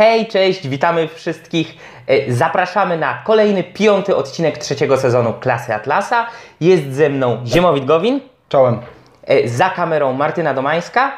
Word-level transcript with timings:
Hej, 0.00 0.26
cześć, 0.26 0.68
witamy 0.68 1.08
wszystkich. 1.08 1.76
E, 2.06 2.32
Zapraszamy 2.32 2.98
na 2.98 3.22
kolejny, 3.24 3.64
piąty 3.64 4.16
odcinek 4.16 4.58
trzeciego 4.58 4.96
sezonu 4.96 5.34
Klasy 5.40 5.74
Atlasa. 5.74 6.26
Jest 6.60 6.92
ze 6.92 7.10
mną 7.10 7.42
Ziemowit 7.46 7.84
Gowin, 7.84 8.20
Czołem. 8.48 8.80
e, 9.24 9.48
za 9.48 9.70
kamerą 9.70 10.12
Martyna 10.12 10.54
Domańska. 10.54 11.12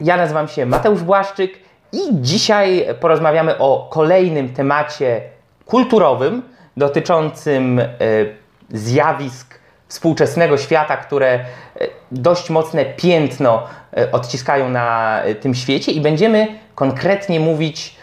Ja 0.00 0.16
nazywam 0.16 0.48
się 0.48 0.66
Mateusz 0.66 1.02
Błaszczyk 1.02 1.58
i 1.92 1.98
dzisiaj 2.12 2.86
porozmawiamy 3.00 3.58
o 3.58 3.88
kolejnym 3.90 4.54
temacie 4.54 5.20
kulturowym 5.66 6.42
dotyczącym 6.76 7.78
e, 7.78 7.86
zjawisk 8.70 9.57
współczesnego 9.88 10.58
świata, 10.58 10.96
które 10.96 11.28
e, 11.34 11.44
dość 12.12 12.50
mocne 12.50 12.84
piętno 12.84 13.62
e, 13.96 14.12
odciskają 14.12 14.68
na 14.68 15.20
e, 15.22 15.34
tym 15.34 15.54
świecie 15.54 15.92
i 15.92 16.00
będziemy 16.00 16.46
konkretnie 16.74 17.40
mówić 17.40 17.96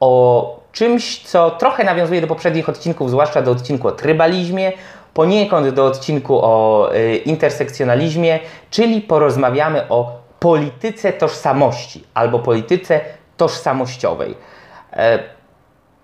o 0.00 0.60
czymś, 0.72 1.22
co 1.22 1.50
trochę 1.50 1.84
nawiązuje 1.84 2.20
do 2.20 2.26
poprzednich 2.26 2.68
odcinków, 2.68 3.10
zwłaszcza 3.10 3.42
do 3.42 3.50
odcinku 3.50 3.88
o 3.88 3.92
trybalizmie, 3.92 4.72
poniekąd 5.14 5.68
do 5.68 5.86
odcinku 5.86 6.38
o 6.42 6.90
intersekcjonalizmie, 7.24 8.38
czyli 8.70 9.00
porozmawiamy 9.00 9.88
o 9.88 10.20
polityce 10.40 11.12
tożsamości 11.12 12.04
albo 12.14 12.38
polityce 12.38 13.00
tożsamościowej. 13.36 14.34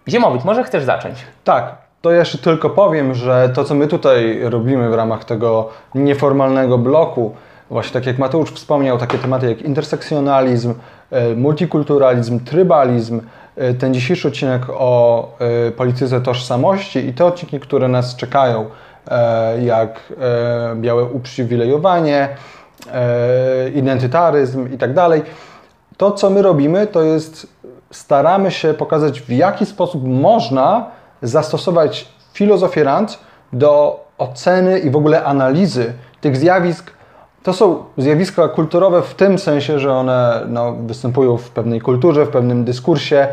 Ziemowit, 0.09 0.45
może 0.45 0.65
chcesz 0.65 0.85
zacząć? 0.85 1.19
Tak, 1.45 1.86
to 2.07 2.13
jeszcze 2.13 2.39
tylko 2.39 2.71
powiem, 2.71 3.15
że 3.15 3.51
to, 3.55 3.65
co 3.65 3.75
my 3.75 3.87
tutaj 3.87 4.41
robimy 4.43 4.91
w 4.91 4.95
ramach 4.95 5.25
tego 5.25 5.69
nieformalnego 5.95 6.79
bloku, 6.79 7.35
właśnie 7.71 7.93
tak 7.93 8.07
jak 8.07 8.19
Mateusz 8.19 8.51
wspomniał, 8.51 8.99
takie 8.99 9.19
tematy 9.19 9.49
jak 9.49 9.63
intersekcjonalizm, 9.63 10.75
e, 11.11 11.35
multikulturalizm, 11.35 12.41
trybalizm, 12.41 13.21
e, 13.57 13.75
ten 13.75 13.95
dzisiejszy 13.95 14.29
odcinek 14.29 14.63
o 14.71 15.29
e, 15.69 15.71
polityce 15.71 16.21
tożsamości 16.21 16.99
i 16.99 17.13
te 17.13 17.25
odcinki, 17.25 17.61
które 17.61 17.89
nas 17.89 18.17
czekają, 18.17 18.67
jak 19.63 20.13
białe 20.75 21.05
uprzywilejowanie, 21.05 22.29
identytaryzm 23.75 24.75
i 24.75 24.79
tak 24.79 24.95
dalej. 24.95 25.23
To, 25.97 26.11
co 26.11 26.31
my 26.31 26.43
robimy, 26.43 26.87
to 26.87 27.03
jest 27.03 27.47
staramy 27.91 28.51
się 28.51 28.75
pokazać, 28.75 29.21
w 29.21 29.31
jaki 29.31 29.67
sposób 29.67 30.03
można 30.05 30.97
zastosować 31.23 32.09
filozofię 32.33 32.85
rand 32.85 33.19
do 33.53 34.01
oceny 34.19 34.79
i 34.79 34.91
w 34.91 34.97
ogóle 34.97 35.25
analizy 35.25 35.93
tych 36.21 36.37
zjawisk. 36.37 36.91
To 37.43 37.53
są 37.53 37.85
zjawiska 37.99 38.49
kulturowe 38.49 39.03
w 39.03 39.15
tym 39.15 39.39
sensie, 39.39 39.79
że 39.79 39.93
one 39.93 40.43
no, 40.49 40.73
występują 40.73 41.37
w 41.37 41.51
pewnej 41.51 41.81
kulturze, 41.81 42.27
w 42.27 42.29
pewnym 42.29 42.65
dyskursie, 42.65 43.29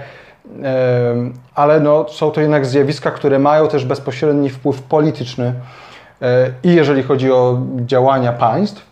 ale 1.56 1.80
no, 1.80 2.06
są 2.10 2.32
to 2.32 2.42
jednak 2.42 2.66
zjawiska, 2.66 3.12
które 3.12 3.40
mają 3.40 3.68
też 3.68 3.86
bezpośredni 3.86 4.50
wpływ 4.50 4.82
polityczny. 4.82 5.54
E, 6.22 6.52
I 6.64 6.76
jeżeli 6.76 7.04
chodzi 7.04 7.32
o 7.32 7.62
działania 7.78 8.34
państw, 8.34 8.86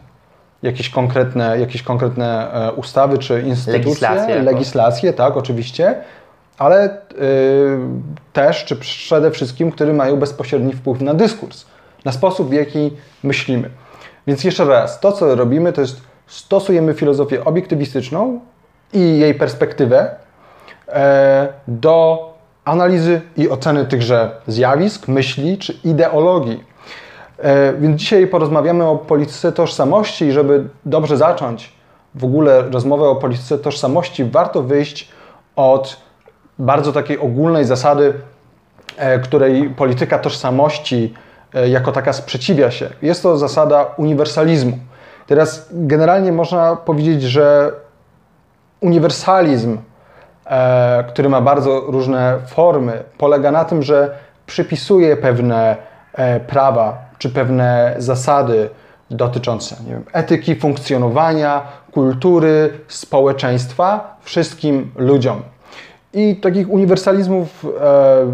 jakieś 0.64 0.90
konkretne, 0.90 1.60
jakieś 1.60 1.84
konkretne 1.84 2.54
e, 2.54 2.72
ustawy 2.72 3.18
czy 3.18 3.42
instytucje, 3.42 3.84
Legislacje 3.84 4.42
legislacje 4.42 5.14
tak, 5.14 5.38
oczywiście, 5.38 5.96
ale 6.62 6.90
y, 6.90 6.94
też, 8.34 8.66
czy 8.66 8.76
przede 8.76 9.32
wszystkim, 9.32 9.72
które 9.72 9.94
mają 9.94 10.16
bezpośredni 10.16 10.74
wpływ 10.74 11.02
na 11.02 11.14
dyskurs, 11.14 11.66
na 12.06 12.12
sposób, 12.12 12.50
w 12.50 12.54
jaki 12.54 12.92
myślimy. 13.24 13.70
Więc 14.28 14.44
jeszcze 14.44 14.66
raz, 14.66 15.00
to 15.00 15.12
co 15.12 15.36
robimy, 15.36 15.74
to 15.74 15.82
jest 15.82 16.02
stosujemy 16.28 16.94
filozofię 16.94 17.46
obiektywistyczną 17.46 18.40
i 18.94 19.20
jej 19.20 19.34
perspektywę 19.34 20.16
e, 20.88 21.48
do 21.68 22.30
analizy 22.66 23.22
i 23.38 23.50
oceny 23.50 23.86
tychże 23.86 24.32
zjawisk, 24.48 25.08
myśli 25.08 25.58
czy 25.58 25.74
ideologii. 25.84 26.64
E, 27.38 27.74
Więc 27.74 28.00
dzisiaj 28.02 28.28
porozmawiamy 28.28 28.84
o 28.84 28.98
polityce 28.98 29.52
tożsamości 29.52 30.26
i 30.26 30.32
żeby 30.32 30.70
dobrze 30.86 31.18
zacząć 31.18 31.74
w 32.16 32.24
ogóle 32.24 32.62
rozmowę 32.62 33.10
o 33.10 33.16
polityce 33.16 33.58
tożsamości, 33.58 34.24
warto 34.24 34.62
wyjść 34.62 35.10
od 35.56 36.11
bardzo 36.60 36.94
takiej 36.94 37.20
ogólnej 37.20 37.66
zasady, 37.66 38.14
e, 38.98 39.20
której 39.20 39.70
polityka 39.70 40.20
tożsamości 40.20 41.14
e, 41.54 41.70
jako 41.70 41.92
taka 41.92 42.14
sprzeciwia 42.14 42.72
się. 42.72 42.90
Jest 43.02 43.24
to 43.24 43.38
zasada 43.38 43.86
uniwersalizmu. 43.98 44.78
Teraz 45.28 45.68
generalnie 45.72 46.32
można 46.32 46.76
powiedzieć, 46.76 47.24
że 47.24 47.72
uniwersalizm, 48.80 49.78
e, 50.46 51.04
który 51.08 51.30
ma 51.30 51.42
bardzo 51.42 51.80
różne 51.80 52.40
formy, 52.48 53.04
polega 53.18 53.52
na 53.52 53.66
tym, 53.66 53.84
że 53.84 54.18
przypisuje 54.46 55.18
pewne 55.18 55.76
prawa 56.48 56.98
czy 57.18 57.30
pewne 57.30 57.96
zasady 57.98 58.70
dotyczące 59.12 59.76
wiem, 59.88 60.04
etyki, 60.14 60.56
funkcjonowania, 60.56 61.62
kultury, 61.92 62.80
społeczeństwa 62.88 64.18
wszystkim 64.22 64.92
ludziom. 64.96 65.42
I 66.14 66.36
takich 66.36 66.70
uniwersalizmów 66.70 67.66
e, 67.82 68.26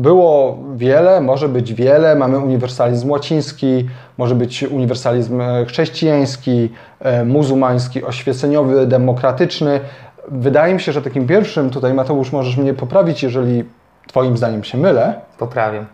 było 0.00 0.58
wiele, 0.74 1.20
może 1.20 1.48
być 1.48 1.74
wiele. 1.74 2.14
Mamy 2.14 2.38
uniwersalizm 2.38 3.10
łaciński, 3.10 3.88
może 4.18 4.34
być 4.34 4.62
uniwersalizm 4.62 5.40
e, 5.40 5.64
chrześcijański, 5.64 6.72
e, 7.00 7.24
muzułmański, 7.24 8.04
oświeceniowy, 8.04 8.86
demokratyczny. 8.86 9.80
Wydaje 10.28 10.74
mi 10.74 10.80
się, 10.80 10.92
że 10.92 11.02
takim 11.02 11.26
pierwszym, 11.26 11.70
tutaj 11.70 11.94
Mateusz 11.94 12.32
możesz 12.32 12.56
mnie 12.56 12.74
poprawić, 12.74 13.22
jeżeli 13.22 13.64
Twoim 14.06 14.36
zdaniem 14.36 14.64
się 14.64 14.78
mylę, 14.78 15.14
Poprawię. 15.38 15.84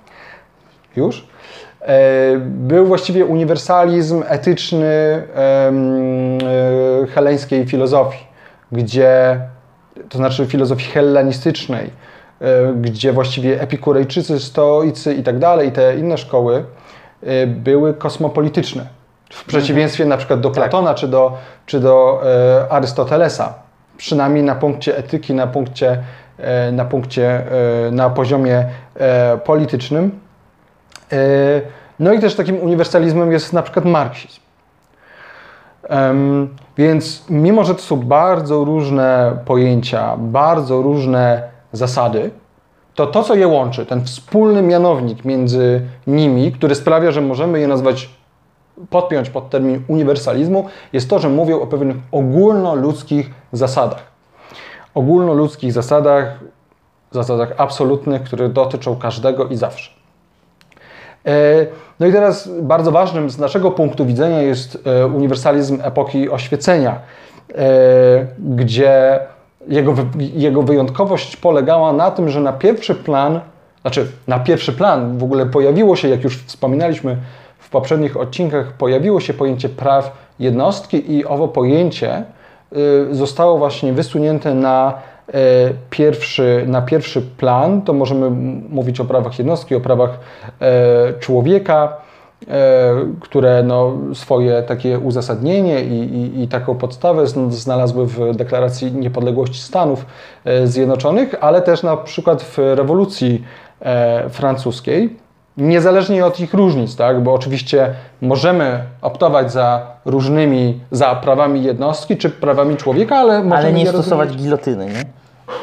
już, 0.97 1.29
był 2.41 2.87
właściwie 2.87 3.27
uniwersalizm 3.27 4.23
etyczny 4.27 5.23
heleńskiej 7.15 7.67
filozofii, 7.67 8.27
gdzie, 8.73 9.41
to 10.09 10.19
znaczy 10.19 10.47
filozofii 10.47 10.91
hellenistycznej, 10.91 11.91
e, 12.41 12.73
gdzie 12.75 13.13
właściwie 13.13 13.61
epikurejczycy, 13.61 14.41
stoicy 14.41 15.15
i 15.15 15.23
tak 15.23 15.39
dalej, 15.39 15.69
i 15.69 15.73
te 15.73 15.97
inne 15.99 16.19
szkoły 16.19 16.65
e, 17.23 17.47
były 17.47 17.95
kosmopolityczne. 17.95 18.87
W 19.31 19.45
przeciwieństwie 19.45 20.05
na 20.05 20.17
przykład 20.17 20.41
do 20.41 20.51
Platona 20.51 20.95
czy 20.95 21.09
do, 21.09 21.39
czy 21.67 21.81
do 21.81 22.23
e, 22.25 22.73
Arystotelesa. 22.73 23.55
Przynajmniej 23.97 24.45
na 24.45 24.55
punkcie 24.55 24.97
etyki, 24.97 25.35
na 25.35 25.47
punkcie, 25.47 26.03
na, 26.73 26.85
punkcie 26.85 27.45
na 27.93 28.11
poziomie 28.11 28.65
politycznym. 29.45 30.21
No 31.99 32.13
i 32.13 32.21
też 32.21 32.35
takim 32.35 32.61
uniwersalizmem 32.61 33.33
jest 33.33 33.53
na 33.53 33.63
przykład 33.63 33.85
marksizm. 33.85 34.41
Więc 36.79 37.25
mimo, 37.31 37.65
że 37.65 37.75
to 37.75 37.81
są 37.81 37.97
bardzo 37.97 38.65
różne 38.65 39.37
pojęcia, 39.45 40.17
bardzo 40.17 40.83
różne 40.83 41.43
zasady, 41.73 42.31
to 42.95 43.07
to, 43.07 43.23
co 43.23 43.35
je 43.35 43.49
łączy, 43.49 43.87
ten 43.87 44.05
wspólny 44.05 44.63
mianownik 44.63 45.25
między 45.25 45.83
nimi, 46.07 46.53
który 46.53 46.75
sprawia, 46.75 47.11
że 47.11 47.21
możemy 47.21 47.61
je 47.61 47.69
nazwać, 47.69 48.11
podpiąć 48.91 49.31
pod 49.31 49.51
termin 49.51 49.83
uniwersalizmu, 49.89 50.69
jest 50.93 51.11
to, 51.11 51.19
że 51.19 51.29
mówią 51.29 51.61
o 51.61 51.67
pewnych 51.67 51.97
ogólnoludzkich 52.13 53.31
zasadach. 53.53 54.13
Ogólnoludzkich 54.95 55.73
zasadach, 55.73 56.41
zasadach 57.11 57.53
absolutnych, 57.57 58.23
które 58.23 58.49
dotyczą 58.49 58.97
każdego 58.97 59.47
i 59.47 59.57
zawsze. 59.57 60.02
E, 61.27 61.67
No 62.01 62.09
i 62.09 62.13
teraz 62.13 62.49
bardzo 62.63 62.93
ważnym 62.93 63.31
z 63.31 63.39
naszego 63.39 63.71
punktu 63.71 64.07
widzenia 64.07 64.43
jest 64.43 64.79
e, 64.87 65.07
uniwersalizm 65.07 65.79
epoki 65.83 66.31
oświecenia, 66.31 66.91
e, 66.91 67.57
gdzie 68.39 69.21
jego, 69.69 69.95
jego 70.17 70.63
wyjątkowość 70.63 71.37
polegała 71.37 71.93
na 71.93 72.11
tym, 72.11 72.29
że 72.29 72.41
na 72.41 72.53
pierwszy 72.53 72.95
plan, 72.95 73.41
znaczy 73.83 74.07
na 74.29 74.39
pierwszy 74.39 74.73
plan 74.73 75.19
w 75.19 75.23
ogóle 75.25 75.47
pojawiło 75.47 75.97
się, 75.97 76.09
jak 76.09 76.25
już 76.25 76.39
wspominaliśmy 76.39 77.17
w 77.59 77.71
poprzednich 77.71 78.17
odcinkach, 78.17 78.73
pojawiło 78.73 79.21
się 79.21 79.35
pojęcie 79.35 79.69
praw 79.69 80.17
jednostki 80.39 81.13
i 81.13 81.25
owo 81.25 81.49
pojęcie 81.49 82.25
zostało 83.11 83.59
właśnie 83.59 83.93
wysunięte 83.93 84.55
na 84.55 84.95
pierwszy, 85.91 86.65
na 86.67 86.83
pierwszy 86.83 87.23
plan. 87.23 87.83
To 87.83 87.93
możemy 87.93 88.31
mówić 88.71 89.01
o 89.01 89.05
prawach 89.05 89.39
jednostki, 89.39 89.75
o 89.75 89.81
prawach 89.81 90.11
e, 90.61 91.13
człowieka, 91.21 91.97
e, 92.49 92.95
które 93.21 93.63
no, 93.63 93.99
swoje 94.15 94.63
takie 94.63 94.99
uzasadnienie 94.99 95.85
i, 95.85 95.99
i, 96.17 96.43
i 96.43 96.49
taką 96.49 96.75
podstawę 96.75 97.27
zn- 97.27 97.51
znalazły 97.51 98.07
w 98.07 98.37
Deklaracji 98.37 98.93
Niepodległości 98.93 99.63
Stanów 99.63 100.07
e, 100.45 100.67
Zjednoczonych, 100.67 101.35
ale 101.41 101.63
też 101.63 101.83
na 101.83 101.97
przykład 101.97 102.43
w 102.43 102.59
rewolucji 102.59 103.45
e, 103.81 104.31
francuskiej. 104.31 105.22
Niezależnie 105.57 106.27
od 106.27 106.41
ich 106.41 106.55
różnic, 106.55 106.97
tak? 106.97 107.23
bo 107.23 107.35
oczywiście 107.35 107.95
możemy 108.21 108.85
optować 109.03 109.53
za 109.53 109.87
różnymi, 110.05 110.81
za 110.91 111.15
prawami 111.15 111.63
jednostki 111.63 112.17
czy 112.17 112.31
prawami 112.31 112.77
człowieka, 112.77 113.17
ale 113.17 113.33
możemy 113.39 113.57
Ale 113.57 113.73
nie 113.73 113.83
je 113.83 113.89
stosować 113.89 114.29
rozumieć- 114.29 114.43
gilotyny, 114.43 114.87
nie? 114.87 115.05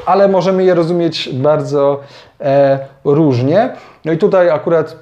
ale 0.06 0.28
możemy 0.28 0.64
je 0.64 0.74
rozumieć 0.74 1.30
bardzo 1.34 2.00
e, 2.42 2.80
różnie. 3.04 3.70
No 4.06 4.12
i 4.12 4.18
tutaj 4.18 4.50
akurat 4.50 4.96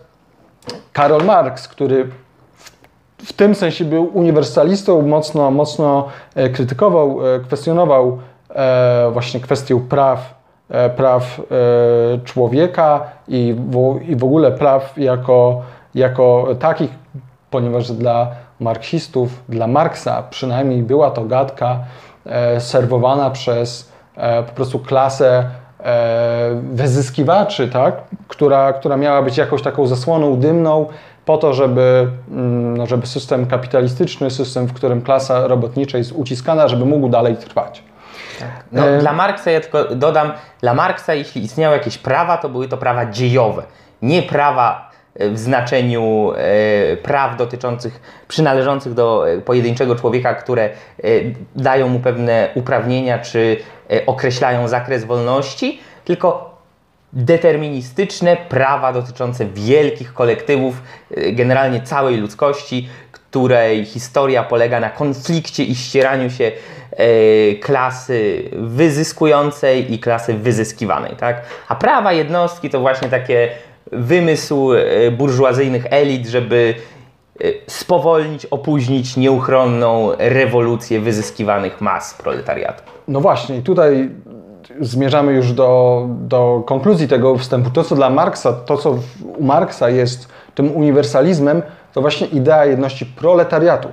Karol 0.94 1.24
Marx, 1.26 1.68
który 1.68 2.10
w, 3.18 3.34
tym 3.34 3.56
sensie 3.56 3.86
był 3.86 4.10
uniwersalistą, 4.18 5.02
mocno, 5.02 5.52
mocno 5.52 6.08
e, 6.36 6.50
krytykował, 6.50 7.20
e, 7.36 7.40
kwestionował 7.40 8.20
e, 8.56 9.10
właśnie 9.14 9.40
kwestię 9.40 9.80
praw, 9.90 10.37
praw 10.96 11.40
e, 11.40 11.44
człowieka 12.24 13.04
i 13.28 13.56
w, 13.70 14.00
i 14.08 14.16
w 14.16 14.24
ogóle 14.24 14.52
praw 14.52 14.98
jako, 14.98 15.62
jako 15.96 16.48
takich, 16.60 16.90
ponieważ 17.50 17.92
dla 17.92 18.28
marksistów, 18.60 19.44
dla 19.50 19.68
Marksa 19.68 20.24
przynajmniej 20.30 20.84
była 20.84 21.12
to 21.12 21.26
gadka 21.26 21.80
e, 22.26 22.62
serwowana 22.62 23.30
przez 23.30 23.92
e, 24.16 24.44
po 24.44 24.52
prostu 24.52 24.80
klasę 24.80 25.46
e, 25.80 26.62
wyzyskiwaczy, 26.72 27.68
tak? 27.68 28.02
która, 28.28 28.74
która 28.74 28.98
miała 28.98 29.22
być 29.22 29.38
jakąś 29.38 29.62
taką 29.62 29.88
zasłoną 29.88 30.40
dymną 30.40 30.86
po 31.26 31.38
to, 31.38 31.54
żeby, 31.54 32.08
mm, 32.32 32.78
no, 32.78 32.86
żeby 32.86 33.08
system 33.08 33.46
kapitalistyczny, 33.46 34.32
system, 34.32 34.68
w 34.68 34.74
którym 34.74 35.02
klasa 35.02 35.48
robotnicza 35.48 35.98
jest 35.98 36.12
uciskana, 36.12 36.68
żeby 36.68 36.86
mógł 36.86 37.10
dalej 37.10 37.36
trwać. 37.36 37.84
No, 38.72 38.88
E, 38.88 39.00
Dla 39.00 39.14
Marksa, 39.14 39.52
ja 39.52 39.62
tylko 39.62 39.96
dodam, 39.96 40.34
dla 40.62 40.74
Marksa, 40.74 41.14
jeśli 41.14 41.44
istniały 41.44 41.78
jakieś 41.78 41.98
prawa, 41.98 42.38
to 42.38 42.50
były 42.50 42.68
to 42.68 42.78
prawa 42.78 43.06
dziejowe, 43.06 43.64
nie 44.02 44.24
prawa 44.24 44.92
e, 45.16 45.30
w 45.30 45.40
znaczeniu 45.40 46.32
e, 46.36 46.98
praw 46.98 47.38
dotyczących, 47.38 48.02
przynależących 48.28 48.94
do 48.94 49.30
e, 49.32 49.38
pojedynczego 49.42 49.96
człowieka, 49.96 50.36
które 50.36 50.64
e, 50.64 50.72
dają 51.56 51.88
mu 51.88 52.00
pewne 52.00 52.50
uprawnienia 52.56 53.20
czy 53.20 53.58
e, 53.92 54.06
określają 54.06 54.68
zakres 54.68 55.04
wolności, 55.06 55.80
tylko 56.06 56.58
deterministyczne 57.14 58.38
prawa 58.50 58.94
dotyczące 58.94 59.46
wielkich 59.46 60.14
kolektywów, 60.14 60.82
generalnie 61.32 61.82
całej 61.82 62.18
ludzkości, 62.18 62.90
której 63.30 63.86
historia 63.86 64.44
polega 64.44 64.80
na 64.80 64.90
konflikcie 64.90 65.64
i 65.64 65.76
ścieraniu 65.76 66.30
się 66.30 66.52
e, 66.92 67.56
klasy 67.56 68.50
wyzyskującej 68.54 69.94
i 69.94 70.00
klasy 70.00 70.34
wyzyskiwanej. 70.34 71.16
Tak? 71.16 71.42
A 71.68 71.76
prawa 71.76 72.14
jednostki 72.14 72.70
to 72.70 72.80
właśnie 72.80 73.10
takie 73.10 73.50
wymysł 73.92 74.74
e, 74.74 75.12
burżuazyjnych 75.12 75.86
elit, 75.90 76.28
żeby 76.28 76.76
e, 77.42 77.48
spowolnić, 77.68 78.46
opóźnić 78.46 79.18
nieuchronną 79.18 80.12
rewolucję 80.18 81.00
wyzyskiwanych 81.00 81.82
mas 81.82 82.14
proletariatu. 82.14 82.84
No 83.08 83.22
właśnie, 83.22 83.62
tutaj 83.62 84.10
zmierzamy 84.80 85.34
już 85.34 85.52
do, 85.52 86.06
do 86.10 86.64
konkluzji 86.66 87.08
tego 87.08 87.38
wstępu. 87.38 87.70
To, 87.70 87.84
co 87.84 87.96
dla 87.96 88.10
Marksa, 88.10 88.54
to, 88.54 88.78
co 88.78 89.00
u 89.38 89.44
Marksa 89.44 89.90
jest 89.90 90.28
tym 90.56 90.76
uniwersalizmem, 90.76 91.62
to 91.94 92.02
właśnie 92.02 92.28
idea 92.28 92.66
jedności 92.66 93.06
proletariatu. 93.06 93.90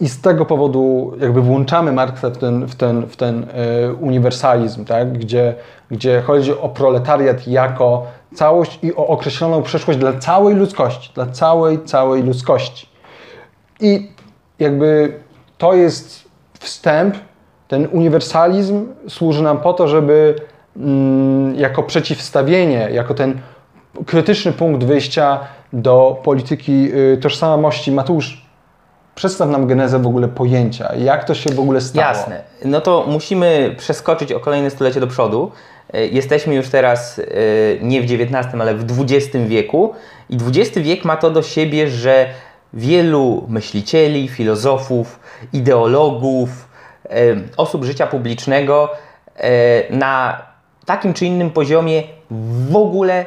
I 0.00 0.08
z 0.08 0.20
tego 0.20 0.44
powodu 0.44 1.12
jakby 1.20 1.42
włączamy 1.42 1.92
Marksa 1.92 2.30
w 2.30 2.36
ten, 2.38 2.66
w 2.66 2.74
ten, 2.74 3.06
w 3.06 3.16
ten 3.16 3.46
e, 3.52 3.92
uniwersalizm, 3.92 4.84
tak? 4.84 5.12
gdzie, 5.12 5.54
gdzie 5.90 6.22
chodzi 6.22 6.58
o 6.58 6.68
proletariat 6.68 7.48
jako 7.48 8.06
całość 8.34 8.78
i 8.82 8.94
o 8.94 9.06
określoną 9.06 9.62
przyszłość 9.62 9.98
dla 9.98 10.12
całej 10.12 10.54
ludzkości, 10.54 11.10
dla 11.14 11.26
całej, 11.26 11.84
całej 11.84 12.22
ludzkości. 12.22 12.88
I 13.80 14.10
jakby 14.58 15.20
to 15.58 15.74
jest 15.74 16.28
wstęp, 16.58 17.14
ten 17.68 17.88
uniwersalizm 17.92 18.86
służy 19.08 19.42
nam 19.42 19.58
po 19.58 19.72
to, 19.72 19.88
żeby 19.88 20.34
mm, 20.76 21.54
jako 21.54 21.82
przeciwstawienie, 21.82 22.88
jako 22.92 23.14
ten 23.14 23.38
krytyczny 24.06 24.52
punkt 24.52 24.84
wyjścia 24.84 25.40
do 25.72 26.20
polityki 26.24 26.90
y, 26.94 27.18
tożsamości. 27.22 27.92
Mateusz, 27.92 28.46
przedstaw 29.14 29.48
nam 29.48 29.66
genezę 29.66 29.98
w 29.98 30.06
ogóle 30.06 30.28
pojęcia. 30.28 30.94
Jak 30.94 31.24
to 31.24 31.34
się 31.34 31.50
w 31.50 31.60
ogóle 31.60 31.80
stało? 31.80 32.08
Jasne. 32.08 32.42
No 32.64 32.80
to 32.80 33.04
musimy 33.08 33.74
przeskoczyć 33.78 34.32
o 34.32 34.40
kolejne 34.40 34.70
stulecie 34.70 35.00
do 35.00 35.06
przodu. 35.06 35.50
E, 35.92 36.06
Jesteśmy 36.06 36.54
już 36.54 36.68
teraz 36.68 37.18
e, 37.18 37.22
nie 37.82 38.02
w 38.02 38.04
XIX, 38.04 38.54
ale 38.60 38.74
w 38.74 39.00
XX 39.00 39.36
wieku 39.46 39.94
i 40.30 40.36
XX 40.36 40.78
wiek 40.78 41.04
ma 41.04 41.16
to 41.16 41.30
do 41.30 41.42
siebie, 41.42 41.88
że 41.88 42.26
wielu 42.74 43.44
myślicieli, 43.48 44.28
filozofów, 44.28 45.20
ideologów, 45.52 46.68
osób 47.56 47.84
życia 47.84 48.06
publicznego 48.06 48.90
na 49.90 50.42
takim 50.86 51.14
czy 51.14 51.26
innym 51.26 51.50
poziomie 51.50 52.02
w 52.70 52.76
ogóle 52.76 53.26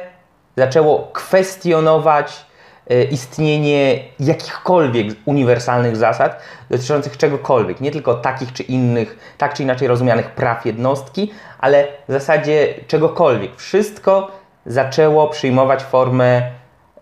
zaczęło 0.60 1.10
kwestionować 1.12 2.44
e, 2.90 3.04
istnienie 3.04 3.98
jakichkolwiek 4.20 5.06
uniwersalnych 5.24 5.96
zasad 5.96 6.42
dotyczących 6.70 7.16
czegokolwiek, 7.16 7.80
nie 7.80 7.90
tylko 7.90 8.14
takich 8.14 8.52
czy 8.52 8.62
innych, 8.62 9.34
tak 9.38 9.54
czy 9.54 9.62
inaczej 9.62 9.88
rozumianych 9.88 10.30
praw 10.30 10.66
jednostki, 10.66 11.30
ale 11.58 11.86
w 12.08 12.12
zasadzie 12.12 12.74
czegokolwiek. 12.86 13.56
Wszystko 13.56 14.30
zaczęło 14.66 15.28
przyjmować 15.28 15.82
formę 15.82 16.42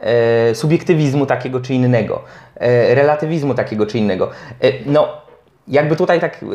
e, 0.00 0.54
subiektywizmu 0.54 1.26
takiego 1.26 1.60
czy 1.60 1.74
innego, 1.74 2.22
e, 2.56 2.94
relatywizmu 2.94 3.54
takiego 3.54 3.86
czy 3.86 3.98
innego. 3.98 4.30
E, 4.60 4.72
no, 4.86 5.08
jakby 5.68 5.96
tutaj 5.96 6.20
tak 6.20 6.42
e, 6.42 6.46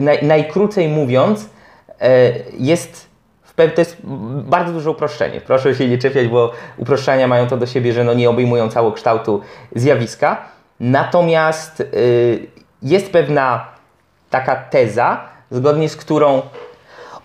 naj, 0.00 0.18
najkrócej 0.22 0.88
mówiąc, 0.88 1.48
e, 2.00 2.32
jest 2.58 3.05
to 3.56 3.80
jest 3.80 3.96
bardzo 4.44 4.72
duże 4.72 4.90
uproszczenie. 4.90 5.40
Proszę 5.40 5.74
się 5.74 5.88
nie 5.88 5.98
czepiać, 5.98 6.28
bo 6.28 6.52
uproszczenia 6.76 7.28
mają 7.28 7.46
to 7.46 7.56
do 7.56 7.66
siebie, 7.66 7.92
że 7.92 8.04
no 8.04 8.14
nie 8.14 8.30
obejmują 8.30 8.68
całokształtu 8.68 9.40
zjawiska. 9.74 10.42
Natomiast 10.80 11.80
y, 11.80 12.46
jest 12.82 13.12
pewna 13.12 13.66
taka 14.30 14.56
teza, 14.56 15.20
zgodnie 15.50 15.88
z 15.88 15.96
którą 15.96 16.42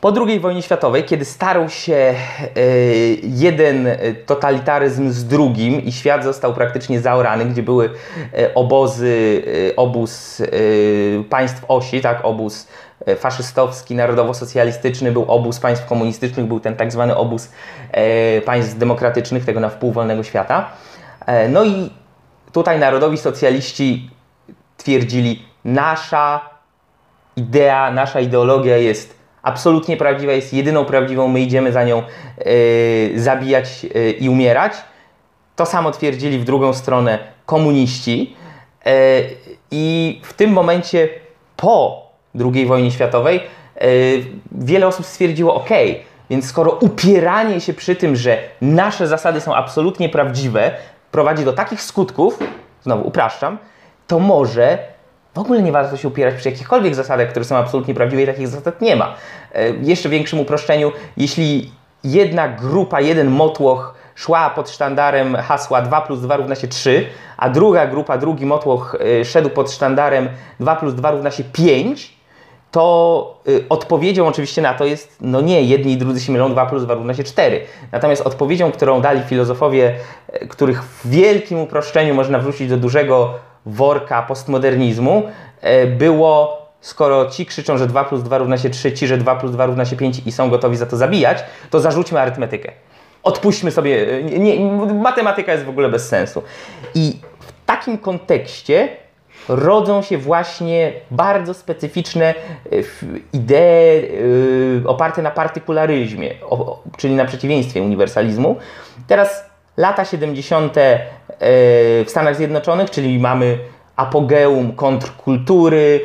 po 0.01 0.13
II 0.27 0.39
wojnie 0.39 0.61
światowej, 0.61 1.03
kiedy 1.03 1.25
starł 1.25 1.69
się 1.69 2.15
y, 2.57 3.17
jeden 3.23 3.89
totalitaryzm 4.25 5.09
z 5.09 5.25
drugim 5.25 5.81
i 5.83 5.91
świat 5.91 6.23
został 6.23 6.53
praktycznie 6.53 7.01
zaorany, 7.01 7.45
gdzie 7.45 7.63
były 7.63 7.85
y, 7.85 8.53
obozy, 8.53 9.43
obóz 9.75 10.41
państw 11.29 11.65
osi, 11.67 12.01
tak, 12.01 12.25
obóz 12.25 12.67
faszystowski, 13.17 13.95
narodowo-socjalistyczny, 13.95 15.11
był 15.11 15.25
obóz 15.27 15.59
państw 15.59 15.85
komunistycznych, 15.85 16.45
był 16.45 16.59
ten 16.59 16.75
tak 16.75 16.91
zwany 16.91 17.15
obóz 17.15 17.51
y, 18.37 18.41
państw 18.41 18.77
demokratycznych, 18.77 19.45
tego 19.45 19.59
na 19.59 19.69
wpół 19.69 19.91
wolnego 19.91 20.23
świata. 20.23 20.69
E, 21.25 21.49
No 21.49 21.63
i 21.63 21.89
tutaj 22.51 22.79
narodowi 22.79 23.17
socjaliści 23.17 24.09
twierdzili, 24.77 25.45
nasza 25.65 26.49
idea, 27.35 27.91
nasza 27.91 28.19
ideologia 28.19 28.77
jest 28.77 29.15
absolutnie 29.43 29.97
prawdziwa, 29.97 30.33
jest 30.33 30.53
jedyną 30.53 30.85
prawdziwą, 30.85 31.27
my 31.27 31.39
idziemy 31.39 31.71
za 31.71 31.83
nią 31.83 32.03
e, 32.03 33.19
zabijać 33.19 33.85
e, 33.95 34.09
i 34.11 34.29
umierać. 34.29 34.73
To 35.55 35.65
samo 35.65 35.91
twierdzili 35.91 36.39
w 36.39 36.43
drugą 36.43 36.73
stronę 36.73 37.19
komuniści. 37.45 38.35
E, 38.85 39.21
I 39.71 40.19
w 40.23 40.33
tym 40.33 40.51
momencie 40.51 41.09
po 41.57 42.00
II 42.53 42.65
wojnie 42.65 42.91
światowej 42.91 43.39
e, 43.75 43.87
wiele 44.51 44.87
osób 44.87 45.05
stwierdziło, 45.05 45.55
ok, 45.55 45.69
więc 46.29 46.45
skoro 46.45 46.71
upieranie 46.71 47.61
się 47.61 47.73
przy 47.73 47.95
tym, 47.95 48.15
że 48.15 48.37
nasze 48.61 49.07
zasady 49.07 49.41
są 49.41 49.55
absolutnie 49.55 50.09
prawdziwe, 50.09 50.71
prowadzi 51.11 51.45
do 51.45 51.53
takich 51.53 51.81
skutków, 51.81 52.39
znowu 52.83 53.07
upraszczam, 53.07 53.57
to 54.07 54.19
może 54.19 54.77
w 55.33 55.39
ogóle 55.39 55.61
nie 55.61 55.71
warto 55.71 55.97
się 55.97 56.07
upierać 56.07 56.35
przy 56.35 56.49
jakichkolwiek 56.49 56.95
zasadach, 56.95 57.29
które 57.29 57.45
są 57.45 57.57
absolutnie 57.57 57.93
prawdziwe 57.93 58.23
i 58.23 58.25
takich 58.25 58.47
zasad 58.47 58.81
nie 58.81 58.95
ma. 58.95 59.15
E, 59.53 59.69
Jeszcze 59.69 60.09
większym 60.09 60.39
uproszczeniu, 60.39 60.91
jeśli 61.17 61.71
jedna 62.03 62.47
grupa, 62.49 63.01
jeden 63.01 63.29
motłoch 63.29 63.93
szła 64.15 64.49
pod 64.49 64.69
sztandarem 64.69 65.35
hasła 65.35 65.81
2 65.81 66.01
plus 66.01 66.21
2 66.21 66.35
równa 66.35 66.55
się 66.55 66.67
3, 66.67 67.05
a 67.37 67.49
druga 67.49 67.87
grupa, 67.87 68.17
drugi 68.17 68.45
motłoch 68.45 68.95
e, 69.21 69.25
szedł 69.25 69.49
pod 69.49 69.71
sztandarem 69.71 70.29
2 70.59 70.75
plus 70.75 70.93
2 70.93 71.11
równa 71.11 71.31
się 71.31 71.43
5, 71.43 72.13
to 72.71 73.41
y, 73.47 73.65
odpowiedzią 73.69 74.27
oczywiście 74.27 74.61
na 74.61 74.73
to 74.73 74.85
jest, 74.85 75.17
no 75.21 75.41
nie, 75.41 75.63
jedni 75.63 75.93
i 75.93 75.97
drudzy 75.97 76.21
się 76.21 76.31
mylą, 76.31 76.51
2 76.51 76.65
plus 76.65 76.83
2 76.83 76.93
równa 76.93 77.13
się 77.13 77.23
4. 77.23 77.61
Natomiast 77.91 78.21
odpowiedzią, 78.21 78.71
którą 78.71 79.01
dali 79.01 79.21
filozofowie, 79.21 79.95
y, 80.43 80.47
których 80.47 80.83
w 80.83 81.09
wielkim 81.09 81.59
uproszczeniu 81.59 82.15
można 82.15 82.39
wrzucić 82.39 82.69
do 82.69 82.77
dużego 82.77 83.33
worka 83.65 84.21
postmodernizmu, 84.21 85.23
y, 85.83 85.87
było, 85.87 86.61
skoro 86.81 87.25
ci 87.25 87.45
krzyczą, 87.45 87.77
że 87.77 87.87
2 87.87 88.03
plus 88.03 88.23
2 88.23 88.37
równa 88.37 88.57
się 88.57 88.69
3, 88.69 88.91
ci, 88.91 89.07
że 89.07 89.17
2 89.17 89.35
plus 89.35 89.51
2 89.51 89.65
równa 89.65 89.85
się 89.85 89.95
5 89.95 90.21
i 90.25 90.31
są 90.31 90.49
gotowi 90.49 90.77
za 90.77 90.85
to 90.85 90.97
zabijać, 90.97 91.43
to 91.69 91.79
zarzućmy 91.79 92.19
arytmetykę. 92.19 92.71
Odpuśćmy 93.23 93.71
sobie, 93.71 94.13
y, 94.13 94.23
nie, 94.23 94.57
nie, 94.57 94.71
matematyka 94.93 95.51
jest 95.51 95.65
w 95.65 95.69
ogóle 95.69 95.89
bez 95.89 96.07
sensu. 96.07 96.43
I 96.95 97.19
w 97.39 97.65
takim 97.65 97.97
kontekście 97.97 98.89
rodzą 99.49 100.01
się 100.01 100.17
właśnie 100.17 100.93
bardzo 101.11 101.53
specyficzne 101.53 102.25
e, 102.25 102.35
idee 103.33 104.07
e, 104.83 104.87
oparte 104.87 105.21
na 105.21 105.31
partykularyzmie, 105.31 106.33
czyli 106.97 107.15
na 107.15 107.25
przeciwieństwie 107.25 107.81
uniwersalizmu. 107.81 108.55
Teraz 109.07 109.45
lata 109.77 110.05
70. 110.05 110.77
e, 110.77 110.99
w 111.39 112.05
Stanach 112.07 112.35
Zjednoczonych, 112.35 112.89
czyli 112.89 113.19
mamy 113.19 113.57
apogeum 113.95 114.75
kontrkultury. 114.75 116.01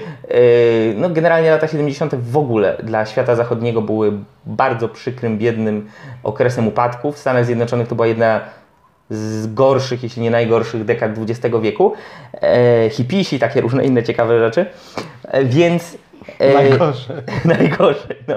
No, 0.96 1.10
generalnie 1.10 1.50
lata 1.50 1.68
70. 1.68 2.14
w 2.14 2.36
ogóle 2.36 2.76
dla 2.82 3.06
świata 3.06 3.34
zachodniego 3.34 3.82
były 3.82 4.12
bardzo 4.46 4.88
przykrym, 4.88 5.38
biednym 5.38 5.88
okresem 6.22 6.68
upadków. 6.68 7.16
W 7.16 7.18
Stanach 7.18 7.44
Zjednoczonych 7.44 7.88
to 7.88 7.94
była 7.94 8.06
jedna 8.06 8.40
z 9.10 9.54
gorszych, 9.54 10.02
jeśli 10.02 10.22
nie 10.22 10.30
najgorszych 10.30 10.84
dekad 10.84 11.10
XX 11.18 11.56
wieku. 11.62 11.92
E, 12.42 12.90
hipisi, 12.90 13.38
takie 13.38 13.60
różne 13.60 13.84
inne 13.84 14.02
ciekawe 14.02 14.38
rzeczy. 14.38 14.66
E, 15.24 15.44
więc. 15.44 15.98
E, 16.38 16.54
Najgorsze. 16.54 17.22
najgorzej, 17.44 18.16
no. 18.28 18.34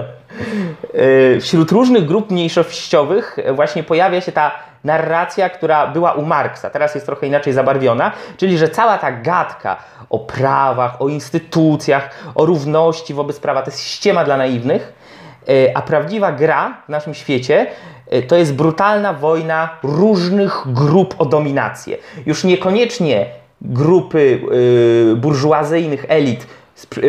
E, 1.37 1.39
Wśród 1.39 1.71
różnych 1.71 2.05
grup 2.05 2.31
mniejszościowych 2.31 3.39
e, 3.39 3.53
właśnie 3.53 3.83
pojawia 3.83 4.21
się 4.21 4.31
ta 4.31 4.51
narracja, 4.83 5.49
która 5.49 5.87
była 5.87 6.13
u 6.13 6.25
Marksa, 6.25 6.69
teraz 6.69 6.95
jest 6.95 7.05
trochę 7.05 7.27
inaczej 7.27 7.53
zabarwiona, 7.53 8.11
czyli 8.37 8.57
że 8.57 8.69
cała 8.69 8.97
ta 8.97 9.11
gadka 9.11 9.77
o 10.09 10.19
prawach, 10.19 11.01
o 11.01 11.09
instytucjach, 11.09 12.09
o 12.35 12.45
równości 12.45 13.13
wobec 13.13 13.39
prawa 13.39 13.61
to 13.61 13.71
jest 13.71 13.83
ściema 13.87 14.23
dla 14.23 14.37
naiwnych, 14.37 14.93
e, 15.49 15.77
a 15.77 15.81
prawdziwa 15.81 16.31
gra 16.31 16.81
w 16.85 16.89
naszym 16.89 17.13
świecie 17.13 17.67
to 18.27 18.35
jest 18.35 18.55
brutalna 18.55 19.13
wojna 19.13 19.69
różnych 19.83 20.63
grup 20.65 21.15
o 21.17 21.25
dominację. 21.25 21.97
Już 22.25 22.43
niekoniecznie 22.43 23.25
grupy 23.61 24.41
y, 25.11 25.15
burżuazyjnych 25.15 26.05
elit 26.07 26.47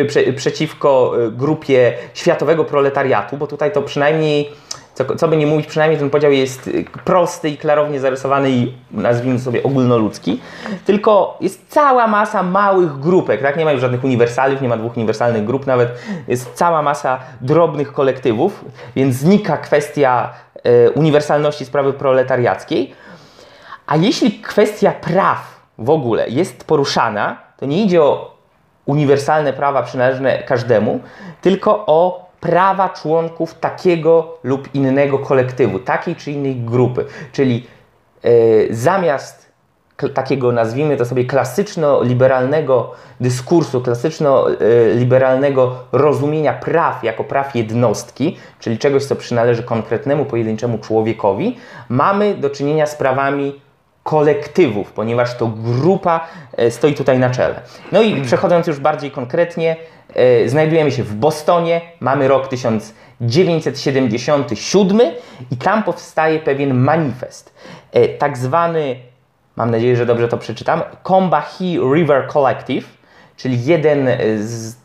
prze, 0.07 0.33
przeciwko 0.33 1.13
grupie 1.31 1.93
światowego 2.13 2.65
proletariatu, 2.65 3.37
bo 3.37 3.47
tutaj 3.47 3.71
to 3.71 3.81
przynajmniej, 3.81 4.49
co, 4.93 5.15
co 5.15 5.27
by 5.27 5.37
nie 5.37 5.47
mówić, 5.47 5.67
przynajmniej 5.67 5.99
ten 5.99 6.09
podział 6.09 6.31
jest 6.31 6.69
prosty 7.05 7.49
i 7.49 7.57
klarownie 7.57 7.99
zarysowany 7.99 8.51
i 8.51 8.73
nazwijmy 8.91 9.39
sobie 9.39 9.63
ogólnoludzki, 9.63 10.41
tylko 10.85 11.37
jest 11.41 11.65
cała 11.69 12.07
masa 12.07 12.43
małych 12.43 12.99
grupek, 12.99 13.41
tak? 13.41 13.57
Nie 13.57 13.65
ma 13.65 13.71
już 13.71 13.81
żadnych 13.81 14.03
uniwersaliów, 14.03 14.61
nie 14.61 14.69
ma 14.69 14.77
dwóch 14.77 14.97
uniwersalnych 14.97 15.45
grup 15.45 15.67
nawet, 15.67 15.89
jest 16.27 16.53
cała 16.53 16.81
masa 16.81 17.19
drobnych 17.41 17.93
kolektywów, 17.93 18.65
więc 18.95 19.15
znika 19.15 19.57
kwestia 19.57 20.33
uniwersalności 20.95 21.65
sprawy 21.65 21.93
proletariackiej, 21.93 22.95
a 23.87 23.95
jeśli 23.95 24.31
kwestia 24.31 24.91
praw 24.91 25.61
w 25.77 25.89
ogóle 25.89 26.29
jest 26.29 26.63
poruszana, 26.63 27.37
to 27.57 27.65
nie 27.65 27.83
idzie 27.83 28.03
o 28.03 28.35
uniwersalne 28.85 29.53
prawa 29.53 29.83
przynależne 29.83 30.43
każdemu, 30.43 30.99
tylko 31.41 31.85
o 31.87 32.31
prawa 32.39 32.89
członków 32.89 33.53
takiego 33.59 34.37
lub 34.43 34.75
innego 34.75 35.19
kolektywu, 35.19 35.79
takiej 35.79 36.15
czy 36.15 36.31
innej 36.31 36.55
grupy. 36.55 37.05
Czyli 37.31 37.67
e, 38.23 38.29
zamiast 38.73 39.40
takiego, 40.09 40.51
nazwijmy 40.51 40.97
to 40.97 41.05
sobie, 41.05 41.25
klasyczno-liberalnego 41.25 42.91
dyskursu, 43.19 43.81
klasyczno-liberalnego 43.81 45.75
rozumienia 45.91 46.53
praw 46.53 47.03
jako 47.03 47.23
praw 47.23 47.55
jednostki, 47.55 48.37
czyli 48.59 48.77
czegoś, 48.77 49.05
co 49.05 49.15
przynależy 49.15 49.63
konkretnemu, 49.63 50.25
pojedynczemu 50.25 50.77
człowiekowi, 50.77 51.57
mamy 51.89 52.35
do 52.35 52.49
czynienia 52.49 52.85
z 52.85 52.95
prawami 52.95 53.61
kolektywów, 54.03 54.91
ponieważ 54.91 55.37
to 55.37 55.47
grupa 55.47 56.27
e, 56.57 56.71
stoi 56.71 56.93
tutaj 56.93 57.19
na 57.19 57.29
czele. 57.29 57.61
No 57.91 58.01
i 58.01 58.21
przechodząc 58.21 58.67
już 58.67 58.79
bardziej 58.79 59.11
konkretnie, 59.11 59.75
e, 60.13 60.49
znajdujemy 60.49 60.91
się 60.91 61.03
w 61.03 61.15
Bostonie, 61.15 61.81
mamy 61.99 62.27
rok 62.27 62.47
1977 62.47 65.01
i 65.51 65.57
tam 65.57 65.83
powstaje 65.83 66.39
pewien 66.39 66.73
manifest, 66.73 67.53
e, 67.91 68.07
tak 68.07 68.37
zwany, 68.37 68.95
mam 69.55 69.71
nadzieję, 69.71 69.95
że 69.95 70.05
dobrze 70.05 70.27
to 70.27 70.37
przeczytam, 70.37 70.81
Combahee 71.03 71.79
River 71.93 72.27
Collective, 72.27 72.85
czyli 73.37 73.65
jeden 73.65 74.07
e, 74.07 74.17
z 74.37 74.81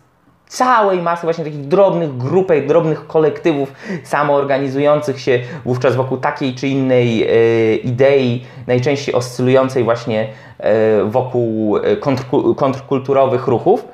całej 0.49 1.03
masy 1.03 1.23
właśnie 1.23 1.45
takich 1.45 1.69
drobnych 1.69 2.17
grupek, 2.17 2.67
drobnych 2.67 3.07
kolektywów 3.07 3.73
samoorganizujących 4.05 5.21
się 5.21 5.39
wówczas 5.65 5.97
wokół 5.97 6.19
takiej 6.19 6.55
czy 6.55 6.69
innej 6.69 7.23
e, 7.23 7.77
idei, 7.77 8.47
najczęściej 8.67 9.15
oscylującej 9.15 9.85
właśnie 9.85 10.29
e, 10.59 11.05
wokół 11.05 11.77
e, 11.77 11.97
kontrku, 11.97 12.55
kontrkulturowych 12.55 13.47
ruchów. 13.47 13.85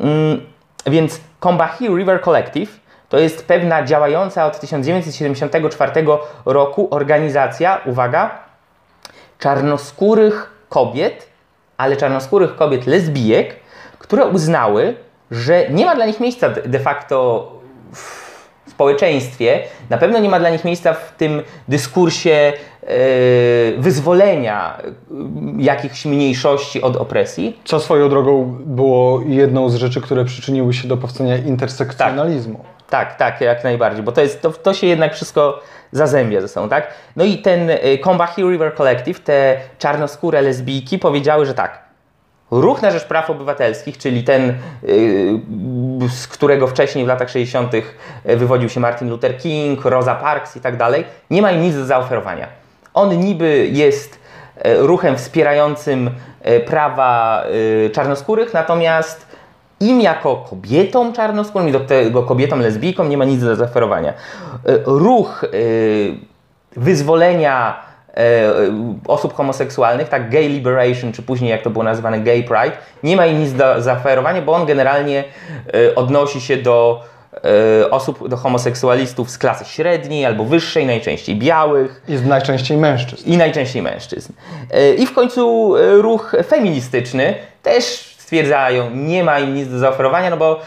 Mm, 0.00 0.40
więc 0.86 1.20
Combahee 1.40 1.88
River 1.88 2.20
Collective 2.22 2.80
to 3.08 3.18
jest 3.18 3.46
pewna 3.46 3.84
działająca 3.84 4.46
od 4.46 4.60
1974 4.60 5.92
roku 6.46 6.88
organizacja, 6.90 7.80
uwaga, 7.86 8.47
czarnoskórych 9.38 10.50
kobiet, 10.68 11.28
ale 11.76 11.96
czarnoskórych 11.96 12.56
kobiet 12.56 12.86
lesbijek, 12.86 13.56
które 13.98 14.26
uznały, 14.26 14.94
że 15.30 15.70
nie 15.70 15.86
ma 15.86 15.94
dla 15.94 16.06
nich 16.06 16.20
miejsca 16.20 16.50
de 16.50 16.78
facto 16.78 17.52
w 17.92 18.28
społeczeństwie, 18.70 19.62
na 19.90 19.98
pewno 19.98 20.18
nie 20.18 20.28
ma 20.28 20.38
dla 20.38 20.50
nich 20.50 20.64
miejsca 20.64 20.94
w 20.94 21.16
tym 21.16 21.42
dyskursie 21.68 22.30
e, 22.30 22.52
wyzwolenia 23.78 24.78
e, 24.78 24.82
jakichś 25.58 26.04
mniejszości 26.04 26.82
od 26.82 26.96
opresji. 26.96 27.60
Co 27.64 27.80
swoją 27.80 28.08
drogą 28.08 28.58
było 28.66 29.20
jedną 29.26 29.68
z 29.68 29.74
rzeczy, 29.74 30.00
które 30.00 30.24
przyczyniły 30.24 30.74
się 30.74 30.88
do 30.88 30.96
powstania 30.96 31.36
intersekcjonalizmu. 31.36 32.58
Tak, 32.58 32.77
tak, 32.90 33.40
jak 33.40 33.64
najbardziej, 33.64 34.02
bo 34.02 34.12
to, 34.12 34.20
jest, 34.20 34.42
to, 34.42 34.50
to 34.50 34.74
się 34.74 34.86
jednak 34.86 35.14
wszystko 35.14 35.60
zazębia 35.92 36.40
ze 36.40 36.48
sobą, 36.48 36.68
tak? 36.68 36.86
No 37.16 37.24
i 37.24 37.38
ten 37.38 37.70
y, 37.70 37.98
Combahee 38.04 38.42
River 38.42 38.74
Collective, 38.74 39.20
te 39.20 39.56
czarnoskóre 39.78 40.42
lesbijki 40.42 40.98
powiedziały, 40.98 41.46
że 41.46 41.54
tak, 41.54 41.88
Ruch 42.50 42.82
na 42.82 42.90
rzecz 42.90 43.04
praw 43.04 43.30
obywatelskich, 43.30 43.98
czyli 43.98 44.24
ten, 44.24 44.54
yy, 44.82 46.08
z 46.08 46.28
którego 46.28 46.66
wcześniej 46.66 47.04
w 47.04 47.08
latach 47.08 47.30
60. 47.30 47.72
wywodził 48.24 48.68
się 48.68 48.80
Martin 48.80 49.10
Luther 49.10 49.38
King, 49.38 49.84
Rosa 49.84 50.14
Parks 50.14 50.56
i 50.56 50.60
tak 50.60 50.76
dalej, 50.76 51.04
nie 51.30 51.42
ma 51.42 51.52
im 51.52 51.62
nic 51.62 51.74
do 51.74 51.84
zaoferowania. 51.84 52.48
On 52.94 53.18
niby 53.18 53.68
jest 53.72 54.18
ruchem 54.64 55.16
wspierającym 55.16 56.10
prawa 56.66 57.44
czarnoskórych, 57.92 58.54
natomiast 58.54 59.27
im 59.80 60.00
jako 60.00 60.36
kobietom 60.50 61.12
czarnoskórym 61.12 61.68
i 61.68 61.72
do 61.72 61.80
tego 61.80 62.22
kobietom 62.22 62.60
lesbijkom 62.60 63.08
nie 63.08 63.18
ma 63.18 63.24
nic 63.24 63.40
do 63.40 63.56
zaoferowania. 63.56 64.12
E, 64.12 64.14
Ruch 64.86 65.44
e, 65.44 65.48
wyzwolenia 66.76 67.76
e, 68.16 68.20
osób 69.06 69.34
homoseksualnych, 69.34 70.08
tak 70.08 70.30
gay 70.30 70.48
liberation, 70.48 71.12
czy 71.12 71.22
później 71.22 71.50
jak 71.50 71.62
to 71.62 71.70
było 71.70 71.84
nazywane 71.84 72.20
gay 72.20 72.42
pride, 72.42 72.76
nie 73.02 73.16
ma 73.16 73.26
im 73.26 73.40
nic 73.40 73.52
do 73.52 73.82
zaoferowania, 73.82 74.42
bo 74.42 74.52
on 74.52 74.66
generalnie 74.66 75.24
odnosi 75.96 76.40
się 76.40 76.56
do 76.56 77.04
osób, 77.90 78.28
do 78.28 78.36
homoseksualistów 78.36 79.30
z 79.30 79.38
klasy 79.38 79.64
średniej 79.64 80.26
albo 80.26 80.44
wyższej, 80.44 80.86
najczęściej 80.86 81.36
białych 81.36 82.02
Jest 82.08 82.26
najczęściej 82.26 82.76
mężczyzn. 82.76 83.30
i 83.30 83.36
najczęściej 83.36 83.82
mężczyzn. 83.82 84.32
I 84.98 85.06
w 85.06 85.14
końcu 85.14 85.74
ruch 86.00 86.36
feministyczny 86.48 87.34
też 87.62 88.07
stwierdzają, 88.28 88.90
nie 88.90 89.24
ma 89.24 89.38
im 89.38 89.54
nic 89.54 89.68
do 89.68 89.78
zaoferowania, 89.78 90.30
no 90.30 90.36
bo 90.36 90.60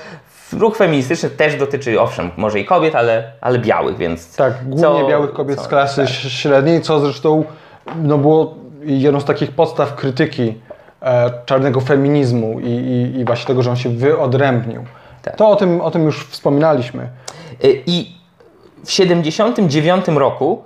ruch 0.53 0.77
feministyczny 0.77 1.30
też 1.30 1.56
dotyczy, 1.56 2.01
owszem, 2.01 2.32
może 2.38 2.60
i 2.60 2.65
kobiet, 2.65 2.96
ale, 2.96 3.32
ale 3.41 3.60
białych, 3.60 3.98
więc... 3.98 4.36
Tak, 4.36 4.53
głównie 4.63 5.01
co- 5.01 5.08
białych 5.08 5.34
kobiet 5.34 5.58
co- 5.58 5.63
z 5.63 5.68
klasy 5.68 6.01
tak. 6.01 6.10
średniej, 6.10 6.82
co 6.82 7.00
zresztą 7.00 7.44
no, 7.96 8.18
było 8.18 8.56
jedną 8.84 9.20
z 9.20 9.25
takich 9.25 9.51
podstaw 9.51 9.96
krytyki 9.96 10.58
e, 11.01 11.32
czarnego 11.46 11.82
feminizmu 11.82 12.60
i, 12.60 12.70
i, 12.70 13.20
i 13.20 13.25
właśnie 13.25 13.48
tego, 13.48 13.63
że 13.63 13.70
on 13.70 13.75
się 13.75 13.89
wyodrębnił. 13.89 14.86
Tak. 15.22 15.36
To 15.36 15.50
o 15.50 15.56
tym, 15.56 15.82
o 15.82 15.91
tym 15.91 16.03
już 16.03 16.25
wspominaliśmy. 16.27 17.10
Y, 17.63 17.84
I 17.86 18.15
w 18.86 18.91
79 18.91 20.08
roku 20.08 20.63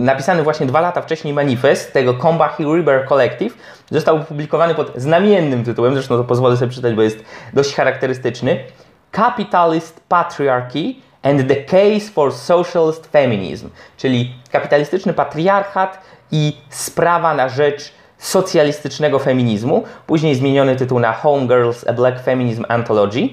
napisany 0.00 0.42
właśnie 0.42 0.66
dwa 0.66 0.80
lata 0.80 1.02
wcześniej 1.02 1.34
manifest 1.34 1.92
tego 1.92 2.14
Combahee 2.14 2.64
River 2.64 3.06
Collective 3.08 3.54
został 3.90 4.16
opublikowany 4.16 4.74
pod 4.74 4.92
znamiennym 4.96 5.64
tytułem, 5.64 5.94
zresztą 5.94 6.16
to 6.16 6.24
pozwolę 6.24 6.56
sobie 6.56 6.68
przeczytać, 6.68 6.94
bo 6.94 7.02
jest 7.02 7.24
dość 7.52 7.74
charakterystyczny. 7.74 8.64
Capitalist 9.12 10.00
Patriarchy 10.08 10.94
and 11.22 11.48
the 11.48 11.56
Case 11.56 12.12
for 12.12 12.32
Socialist 12.32 13.06
Feminism, 13.06 13.68
czyli 13.96 14.34
kapitalistyczny 14.50 15.12
patriarchat 15.12 16.00
i 16.32 16.56
sprawa 16.70 17.34
na 17.34 17.48
rzecz 17.48 17.92
socjalistycznego 18.18 19.18
feminizmu, 19.18 19.84
później 20.06 20.34
zmieniony 20.34 20.76
tytuł 20.76 20.98
na 20.98 21.12
Home 21.12 21.46
Girls, 21.46 21.88
a 21.88 21.92
Black 21.92 22.22
Feminism 22.22 22.64
Anthology. 22.68 23.28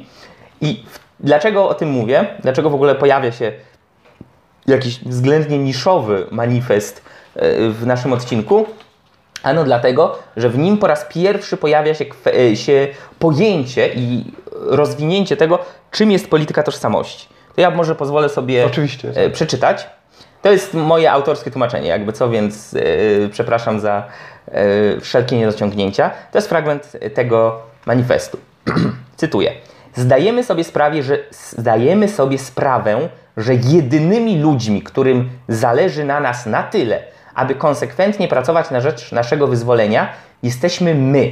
I 0.62 0.84
dlaczego 1.20 1.70
o 1.70 1.74
tym 1.74 1.90
mówię? 1.90 2.26
Dlaczego 2.40 2.70
w 2.70 2.74
ogóle 2.74 2.96
pojawia 2.96 3.32
się 3.32 3.52
jakiś 4.68 5.00
względnie 5.00 5.58
niszowy 5.58 6.26
manifest 6.32 7.02
e, 7.36 7.70
w 7.70 7.86
naszym 7.86 8.14
odcinku? 8.14 8.66
Ano 9.44 9.64
dlatego, 9.64 10.20
że 10.38 10.50
w 10.50 10.58
nim 10.58 10.78
po 10.78 10.88
raz 10.88 11.06
pierwszy 11.10 11.58
pojawia 11.58 11.94
się, 11.94 12.06
kwe- 12.06 12.56
się 12.56 12.88
pojęcie 13.20 13.90
i 13.96 14.32
rozwinięcie 14.52 15.38
tego, 15.38 15.60
czym 15.92 16.12
jest 16.12 16.30
polityka 16.30 16.64
tożsamości. 16.64 17.28
To 17.56 17.62
ja 17.62 17.72
może 17.72 17.96
pozwolę 17.96 18.30
sobie 18.30 18.66
Oczywiście. 18.66 19.12
e, 19.16 19.30
przeczytać. 19.30 19.88
To 20.42 20.52
jest 20.52 20.74
moje 20.74 21.12
autorskie 21.12 21.52
tłumaczenie, 21.52 21.88
jakby 21.90 22.14
co, 22.14 22.30
więc 22.30 22.74
e, 22.74 22.80
przepraszam 23.30 23.80
za 23.80 24.04
e, 24.48 25.00
wszelkie 25.02 25.38
niedociągnięcia. 25.38 26.12
To 26.32 26.38
jest 26.38 26.50
fragment 26.50 26.92
tego 27.14 27.62
manifestu. 27.86 28.38
Cytuję. 29.18 29.52
Zdajemy 29.96 30.44
sobie, 30.44 30.64
sprawie, 30.64 31.04
że, 31.04 31.20
zdajemy 31.32 32.08
sobie 32.08 32.38
sprawę, 32.38 33.10
że 33.38 33.56
jedynymi 33.56 34.40
ludźmi, 34.40 34.82
którym 34.82 35.30
zależy 35.48 36.06
na 36.06 36.20
nas 36.20 36.46
na 36.46 36.64
tyle, 36.64 37.04
aby 37.36 37.56
konsekwentnie 37.56 38.28
pracować 38.28 38.72
na 38.72 38.82
rzecz 38.82 39.12
naszego 39.12 39.48
wyzwolenia, 39.48 40.10
jesteśmy 40.44 40.96
my. 40.96 41.32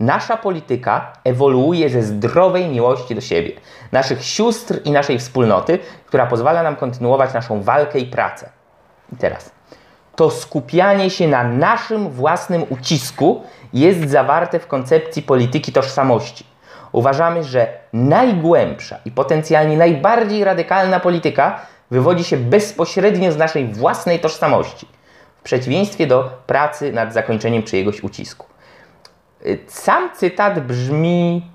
Nasza 0.00 0.36
polityka 0.36 1.12
ewoluuje 1.24 1.90
ze 1.90 2.02
zdrowej 2.02 2.68
miłości 2.68 3.14
do 3.14 3.20
siebie, 3.20 3.52
naszych 3.92 4.24
sióstr 4.24 4.80
i 4.84 4.90
naszej 4.90 5.18
wspólnoty, 5.18 5.78
która 6.06 6.26
pozwala 6.26 6.62
nam 6.62 6.76
kontynuować 6.76 7.34
naszą 7.34 7.62
walkę 7.62 7.98
i 7.98 8.06
pracę. 8.06 8.48
I 9.12 9.16
teraz. 9.16 9.50
To 10.16 10.30
skupianie 10.30 11.10
się 11.10 11.28
na 11.28 11.44
naszym 11.44 12.10
własnym 12.10 12.64
ucisku 12.68 13.42
jest 13.72 14.10
zawarte 14.10 14.58
w 14.58 14.66
koncepcji 14.66 15.22
polityki 15.22 15.72
tożsamości. 15.72 16.46
Uważamy, 16.96 17.44
że 17.44 17.68
najgłębsza 17.92 18.98
i 19.04 19.10
potencjalnie 19.10 19.76
najbardziej 19.76 20.44
radykalna 20.44 21.00
polityka 21.00 21.60
wywodzi 21.90 22.24
się 22.24 22.36
bezpośrednio 22.36 23.32
z 23.32 23.36
naszej 23.36 23.66
własnej 23.66 24.20
tożsamości, 24.20 24.88
w 25.36 25.42
przeciwieństwie 25.42 26.06
do 26.06 26.30
pracy 26.46 26.92
nad 26.92 27.12
zakończeniem 27.12 27.62
czyjegoś 27.62 28.02
ucisku. 28.02 28.46
Y, 29.46 29.58
Sam 29.66 30.10
cytat 30.14 30.60
brzmi 30.60 31.50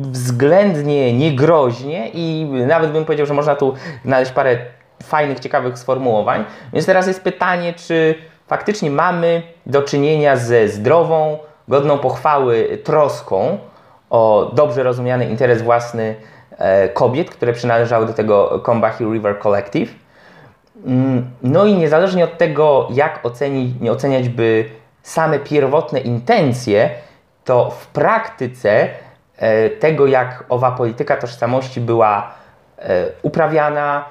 względnie 0.00 1.12
niegroźnie 1.12 2.08
i 2.14 2.46
nawet 2.66 2.92
bym 2.92 3.04
powiedział, 3.04 3.26
że 3.26 3.34
można 3.34 3.56
tu 3.56 3.74
znaleźć 4.04 4.32
parę 4.32 4.58
fajnych, 5.02 5.40
ciekawych 5.40 5.78
sformułowań. 5.78 6.44
Więc 6.72 6.86
teraz 6.86 7.06
jest 7.06 7.22
pytanie, 7.22 7.74
czy 7.74 8.14
faktycznie 8.46 8.90
mamy 8.90 9.42
do 9.66 9.82
czynienia 9.82 10.36
ze 10.36 10.68
zdrową, 10.68 11.38
godną 11.68 11.98
pochwały 11.98 12.78
troską 12.84 13.58
o 14.10 14.50
dobrze 14.54 14.82
rozumiany 14.82 15.26
interes 15.26 15.62
własny 15.62 16.14
e, 16.58 16.88
kobiet, 16.88 17.30
które 17.30 17.52
przynależały 17.52 18.06
do 18.06 18.12
tego 18.12 18.62
Combahee 18.66 19.04
River 19.04 19.38
Collective. 19.38 19.94
Mm, 20.86 21.30
No 21.42 21.66
i 21.66 21.74
niezależnie 21.74 22.24
od 22.24 22.38
tego, 22.38 22.88
jak 22.90 23.26
ocenić, 23.26 23.80
nie 23.80 23.92
oceniać 23.92 24.28
by 24.28 24.64
same 25.02 25.38
pierwotne 25.38 26.00
intencje, 26.00 26.90
to 27.44 27.70
w 27.70 27.86
praktyce 27.86 28.88
e, 29.36 29.70
tego, 29.70 30.06
jak 30.06 30.44
owa 30.48 30.70
polityka 30.70 31.16
tożsamości 31.16 31.80
była 31.80 32.30
e, 32.78 33.04
uprawiana 33.22 34.04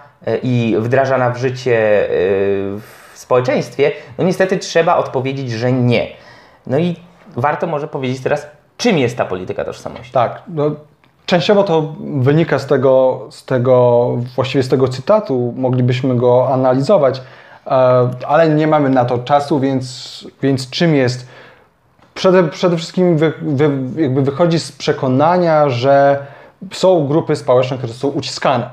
i 0.43 0.75
wdrażana 0.79 1.29
w 1.29 1.37
życie 1.37 2.07
w 2.79 3.11
społeczeństwie, 3.13 3.91
no 4.17 4.23
niestety 4.23 4.57
trzeba 4.57 4.95
odpowiedzieć, 4.95 5.51
że 5.51 5.71
nie. 5.71 6.07
No 6.67 6.77
i 6.77 6.95
warto 7.35 7.67
może 7.67 7.87
powiedzieć 7.87 8.23
teraz, 8.23 8.47
czym 8.87 8.97
jest 8.97 9.17
ta 9.17 9.25
polityka 9.25 9.63
tożsamości. 9.63 10.11
Tak, 10.11 10.41
no, 10.47 10.71
częściowo 11.25 11.63
to 11.63 11.93
wynika 11.99 12.59
z 12.59 12.67
tego, 12.67 13.25
z 13.29 13.45
tego, 13.45 14.07
właściwie 14.35 14.63
z 14.63 14.69
tego 14.69 14.87
cytatu, 14.87 15.53
moglibyśmy 15.57 16.15
go 16.15 16.53
analizować, 16.53 17.21
e, 17.65 17.69
ale 18.27 18.49
nie 18.49 18.67
mamy 18.67 18.89
na 18.89 19.05
to 19.05 19.17
czasu, 19.17 19.59
więc, 19.59 20.27
więc 20.41 20.69
czym 20.69 20.95
jest? 20.95 21.27
Przede, 22.13 22.43
przede 22.43 22.77
wszystkim 22.77 23.17
wy, 23.17 23.33
wy, 23.41 23.69
jakby 24.01 24.21
wychodzi 24.21 24.59
z 24.59 24.71
przekonania, 24.71 25.69
że 25.69 26.25
są 26.71 27.07
grupy 27.07 27.35
społeczne, 27.35 27.77
które 27.77 27.93
są 27.93 28.07
uciskane. 28.07 28.69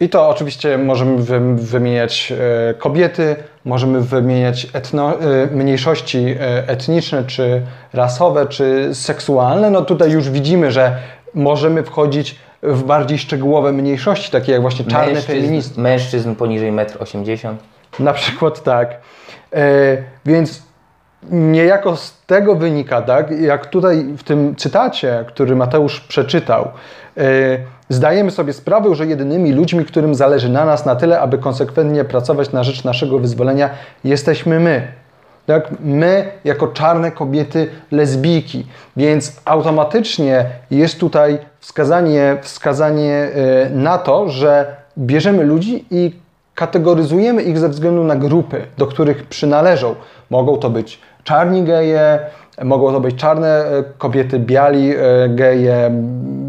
I 0.00 0.08
to 0.08 0.28
oczywiście 0.28 0.78
możemy 0.78 1.22
wy- 1.22 1.54
wymieniać 1.56 2.32
e, 2.70 2.74
kobiety, 2.74 3.36
możemy 3.64 4.00
wymieniać 4.00 4.66
etno, 4.72 5.20
e, 5.20 5.46
mniejszości 5.52 6.18
e, 6.40 6.68
etniczne, 6.68 7.24
czy 7.24 7.62
rasowe, 7.92 8.46
czy 8.46 8.90
seksualne. 8.94 9.70
No 9.70 9.82
tutaj 9.82 10.10
już 10.10 10.30
widzimy, 10.30 10.72
że 10.72 10.96
możemy 11.34 11.82
wchodzić 11.82 12.36
w 12.62 12.82
bardziej 12.82 13.18
szczegółowe 13.18 13.72
mniejszości, 13.72 14.30
takie 14.30 14.52
jak 14.52 14.60
właśnie 14.60 14.84
czarne 14.84 15.20
feministki. 15.22 15.50
Mężczyzn, 15.50 15.80
mężczyzn 15.80 16.34
poniżej 16.34 16.72
1,80 16.72 17.48
m. 17.48 17.56
Na 17.98 18.12
przykład 18.12 18.62
tak. 18.62 18.96
Więc 20.26 20.62
niejako 21.30 21.96
z 21.96 22.20
tego 22.26 22.54
wynika, 22.54 23.02
tak, 23.02 23.30
jak 23.40 23.66
tutaj 23.66 24.04
w 24.18 24.22
tym 24.22 24.56
cytacie, 24.56 25.24
który 25.28 25.56
Mateusz 25.56 26.00
przeczytał, 26.00 26.68
e, 27.16 27.22
zdajemy 27.88 28.30
sobie 28.30 28.52
sprawę, 28.52 28.94
że 28.94 29.06
jedynymi 29.06 29.52
ludźmi, 29.52 29.84
którym 29.84 30.14
zależy 30.14 30.48
na 30.48 30.64
nas 30.64 30.86
na 30.86 30.96
tyle, 30.96 31.20
aby 31.20 31.38
konsekwentnie 31.38 32.04
pracować 32.04 32.52
na 32.52 32.64
rzecz 32.64 32.84
naszego 32.84 33.18
wyzwolenia, 33.18 33.70
jesteśmy 34.04 34.60
my. 34.60 34.88
Tak? 35.46 35.68
My, 35.80 36.32
jako 36.44 36.68
czarne 36.68 37.10
kobiety 37.12 37.68
lesbijki. 37.90 38.66
Więc 38.96 39.40
automatycznie 39.44 40.44
jest 40.70 41.00
tutaj 41.00 41.38
wskazanie, 41.60 42.36
wskazanie 42.42 43.14
e, 43.14 43.70
na 43.70 43.98
to, 43.98 44.28
że 44.28 44.76
bierzemy 44.98 45.44
ludzi 45.44 45.84
i 45.90 46.12
kategoryzujemy 46.54 47.42
ich 47.42 47.58
ze 47.58 47.68
względu 47.68 48.04
na 48.04 48.16
grupy, 48.16 48.66
do 48.78 48.86
których 48.86 49.26
przynależą. 49.26 49.94
Mogą 50.30 50.56
to 50.56 50.70
być 50.70 51.00
czarni 51.30 51.62
geje, 51.62 52.18
mogą 52.64 52.92
to 52.92 53.00
być 53.00 53.16
czarne 53.16 53.48
e, 53.48 53.84
kobiety, 53.98 54.38
biali 54.38 54.94
e, 54.96 55.28
geje, 55.28 55.90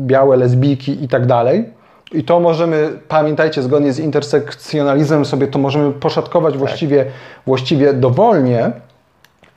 białe 0.06 0.38
lesbijki 0.38 1.04
i 1.04 1.08
tak 1.08 1.26
dalej. 1.26 1.70
I 2.12 2.24
to 2.24 2.40
możemy, 2.40 2.90
pamiętajcie, 3.08 3.62
zgodnie 3.62 3.94
z 3.94 4.00
intersekcjonalizmem 4.00 5.26
sobie 5.26 5.48
to 5.48 5.60
możemy 5.60 5.92
poszatkować 5.92 6.58
właściwie, 6.58 7.06
właściwie 7.46 7.94
dowolnie. 7.94 8.72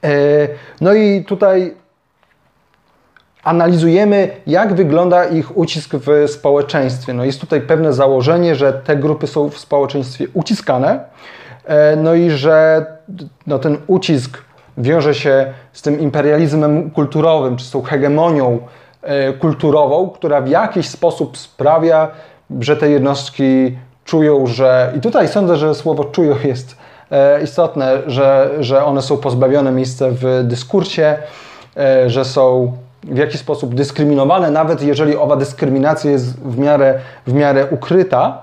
E, 0.05 0.15
No 0.81 0.95
i 0.95 1.25
tutaj 1.25 1.75
analizujemy, 3.45 4.31
jak 4.47 4.75
wygląda 4.75 5.25
ich 5.25 5.57
ucisk 5.57 5.95
w 5.95 6.31
społeczeństwie. 6.31 7.15
No 7.15 7.25
jest 7.25 7.41
tutaj 7.41 7.61
pewne 7.61 7.93
założenie, 7.93 8.55
że 8.55 8.73
te 8.73 8.97
grupy 8.97 9.27
są 9.27 9.51
w 9.51 9.59
społeczeństwie 9.59 10.27
uciskane, 10.35 11.05
no 11.97 12.15
i 12.15 12.31
że 12.31 12.87
no, 13.47 13.59
ten 13.59 13.77
ucisk 13.87 14.39
wiąże 14.79 15.15
się 15.15 15.53
z 15.73 15.83
tym 15.83 16.01
imperializmem 16.01 16.91
kulturowym, 16.91 17.57
czy 17.57 17.65
z 17.65 17.71
tą 17.71 17.83
hegemonią 17.83 18.59
e, 19.03 19.33
kulturową, 19.33 20.11
która 20.11 20.41
w 20.41 20.49
jakiś 20.49 20.89
sposób 20.89 21.39
sprawia, 21.39 22.09
że 22.61 22.77
te 22.77 22.91
jednostki 22.91 23.77
czują, 24.05 24.47
że 24.47 24.93
i 24.97 25.01
tutaj 25.01 25.29
sądzę, 25.29 25.57
że 25.57 25.75
słowo 25.75 26.05
czują 26.05 26.37
jest 26.45 26.77
e, 27.11 27.43
istotne, 27.43 27.99
że, 28.07 28.51
że 28.61 28.85
one 28.85 29.03
są 29.03 29.17
pozbawione 29.17 29.73
miejsca 29.73 30.07
w 30.11 30.43
dyskursie, 30.45 31.17
e, 31.77 32.11
że 32.11 32.25
są 32.25 32.73
w 33.05 33.17
jakiś 33.17 33.41
sposób 33.41 33.75
dyskryminowane, 33.75 34.51
nawet 34.51 34.83
jeżeli 34.83 35.17
owa 35.17 35.37
dyskryminacja 35.37 36.11
jest 36.11 36.41
w 36.41 36.59
miarę, 36.59 36.99
w 37.27 37.33
miarę 37.33 37.67
ukryta, 37.71 38.43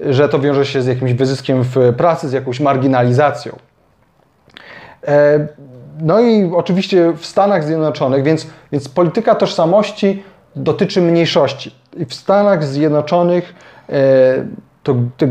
że 0.00 0.28
to 0.28 0.38
wiąże 0.38 0.66
się 0.66 0.82
z 0.82 0.86
jakimś 0.86 1.12
wyzyskiem 1.12 1.62
w 1.62 1.94
pracy, 1.96 2.28
z 2.28 2.32
jakąś 2.32 2.60
marginalizacją. 2.60 3.56
E, 5.06 5.46
No 6.00 6.20
i 6.20 6.50
oczywiście 6.54 7.12
w 7.16 7.26
Stanach 7.26 7.64
Zjednoczonych, 7.64 8.22
więc, 8.24 8.46
więc 8.72 8.88
polityka 8.88 9.34
tożsamości 9.34 10.22
dotyczy 10.56 11.00
mniejszości. 11.02 11.74
I 11.96 12.04
w 12.04 12.14
Stanach 12.14 12.64
Zjednoczonych 12.64 13.54
e, 13.88 13.92
to 14.82 14.94
te, 15.16 15.28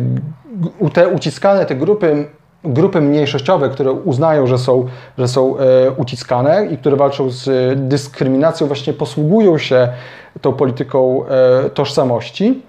u- 0.79 0.89
te 0.89 1.07
uciskane, 1.07 1.65
te 1.65 1.75
grupy, 1.75 2.25
grupy 2.63 3.01
mniejszościowe, 3.01 3.69
które 3.69 3.91
uznają, 3.91 4.47
że 4.47 4.57
są, 4.57 4.85
że 5.17 5.27
są 5.27 5.57
e, 5.57 5.91
uciskane 5.91 6.65
i 6.65 6.77
które 6.77 6.95
walczą 6.95 7.29
z 7.29 7.49
dyskryminacją, 7.89 8.67
właśnie 8.67 8.93
posługują 8.93 9.57
się 9.57 9.88
tą 10.41 10.53
polityką 10.53 11.25
tożsamości. 11.73 12.61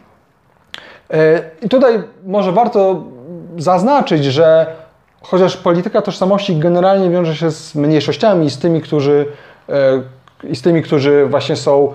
I 1.62 1.68
tutaj 1.68 2.02
może 2.26 2.52
warto 2.52 3.02
zaznaczyć, 3.58 4.24
że 4.24 4.66
chociaż 5.30 5.56
polityka 5.56 6.02
tożsamości 6.02 6.56
generalnie 6.56 7.10
wiąże 7.10 7.36
się 7.36 7.50
z 7.50 7.74
mniejszościami, 7.74 8.50
z 8.50 8.58
tymi, 8.58 8.80
którzy, 8.80 9.26
e, 9.68 10.02
i 10.50 10.56
z 10.56 10.62
tymi, 10.62 10.82
którzy 10.82 11.26
właśnie 11.26 11.56
są 11.56 11.92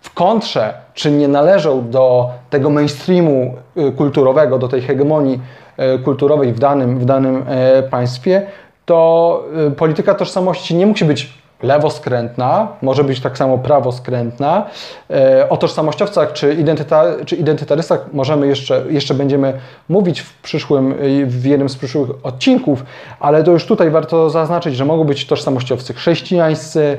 w 0.00 0.14
kontrze, 0.14 0.74
czy 0.94 1.10
nie 1.10 1.28
należą 1.28 1.90
do 1.90 2.30
tego 2.50 2.70
mainstreamu 2.70 3.54
e, 3.76 3.92
kulturowego, 3.92 4.58
do 4.58 4.68
tej 4.68 4.82
hegemonii 4.82 5.40
e, 5.76 5.98
kulturowej 5.98 6.52
w 6.52 6.58
danym, 6.58 6.98
w 6.98 7.04
danym 7.04 7.44
państwie, 7.90 8.46
to 8.86 9.44
polityka 9.76 10.14
tożsamości 10.14 10.74
nie 10.74 10.86
musi 10.86 11.04
być 11.04 11.43
lewoskrętna, 11.64 12.68
może 12.82 13.04
być 13.04 13.20
tak 13.20 13.38
samo 13.38 13.58
prawoskrętna. 13.58 14.66
E, 15.10 15.48
o 15.48 15.56
tożsamościowcach 15.56 16.32
czy, 16.32 16.54
identyta, 16.54 17.04
czy 17.26 17.36
identytarystach 17.36 18.12
możemy 18.12 18.46
jeszcze, 18.46 18.84
jeszcze 18.88 19.14
będziemy 19.14 19.52
mówić 19.88 20.20
w 20.20 20.42
przyszłym, 20.42 20.94
w 21.26 21.44
jednym 21.44 21.68
z 21.68 21.76
przyszłych 21.76 22.10
odcinków, 22.22 22.84
ale 23.20 23.44
to 23.44 23.50
już 23.50 23.66
tutaj 23.66 23.90
warto 23.90 24.30
zaznaczyć, 24.30 24.76
że 24.76 24.84
mogą 24.84 25.04
być 25.04 25.26
tożsamościowcy 25.26 25.94
chrześcijańscy, 25.94 26.98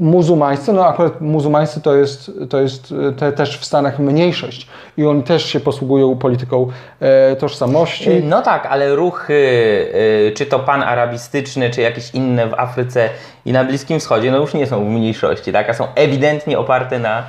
muzułmańscy, 0.00 0.72
no 0.72 0.86
akurat 0.86 1.20
muzułmańscy 1.20 1.80
to 1.80 1.94
jest, 1.94 2.30
to 2.50 2.60
jest 2.60 2.94
te, 3.16 3.32
też 3.32 3.58
w 3.58 3.64
Stanach 3.64 3.98
mniejszość 3.98 4.68
i 4.96 5.06
oni 5.06 5.22
też 5.22 5.44
się 5.44 5.60
posługują 5.60 6.16
polityką 6.16 6.66
e, 7.00 7.36
tożsamości. 7.36 8.10
No 8.24 8.42
tak, 8.42 8.66
ale 8.66 8.94
ruchy, 8.94 9.34
y, 9.34 10.32
czy 10.36 10.46
to 10.46 10.58
panarabistyczne, 10.58 11.70
czy 11.70 11.80
jakieś 11.80 12.14
inne 12.14 12.46
w 12.46 12.54
Afryce 12.54 13.08
i 13.44 13.52
na 13.52 13.64
Bliskim 13.64 14.00
Wschodzie, 14.00 14.30
no 14.30 14.38
już 14.38 14.54
nie 14.54 14.66
są 14.66 14.84
w 14.84 14.88
mniejszości, 14.88 15.52
tak? 15.52 15.70
a 15.70 15.74
są 15.74 15.86
ewidentnie 15.94 16.58
oparte 16.58 16.98
na 16.98 17.24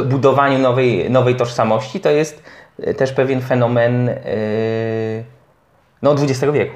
y, 0.00 0.04
budowaniu 0.04 0.58
nowej, 0.58 1.10
nowej 1.10 1.36
tożsamości. 1.36 2.00
To 2.00 2.10
jest 2.10 2.42
y, 2.88 2.94
też 2.94 3.12
pewien 3.12 3.40
fenomen 3.40 4.08
y, 4.08 5.24
no, 6.04 6.12
XX 6.12 6.52
wieku. 6.52 6.74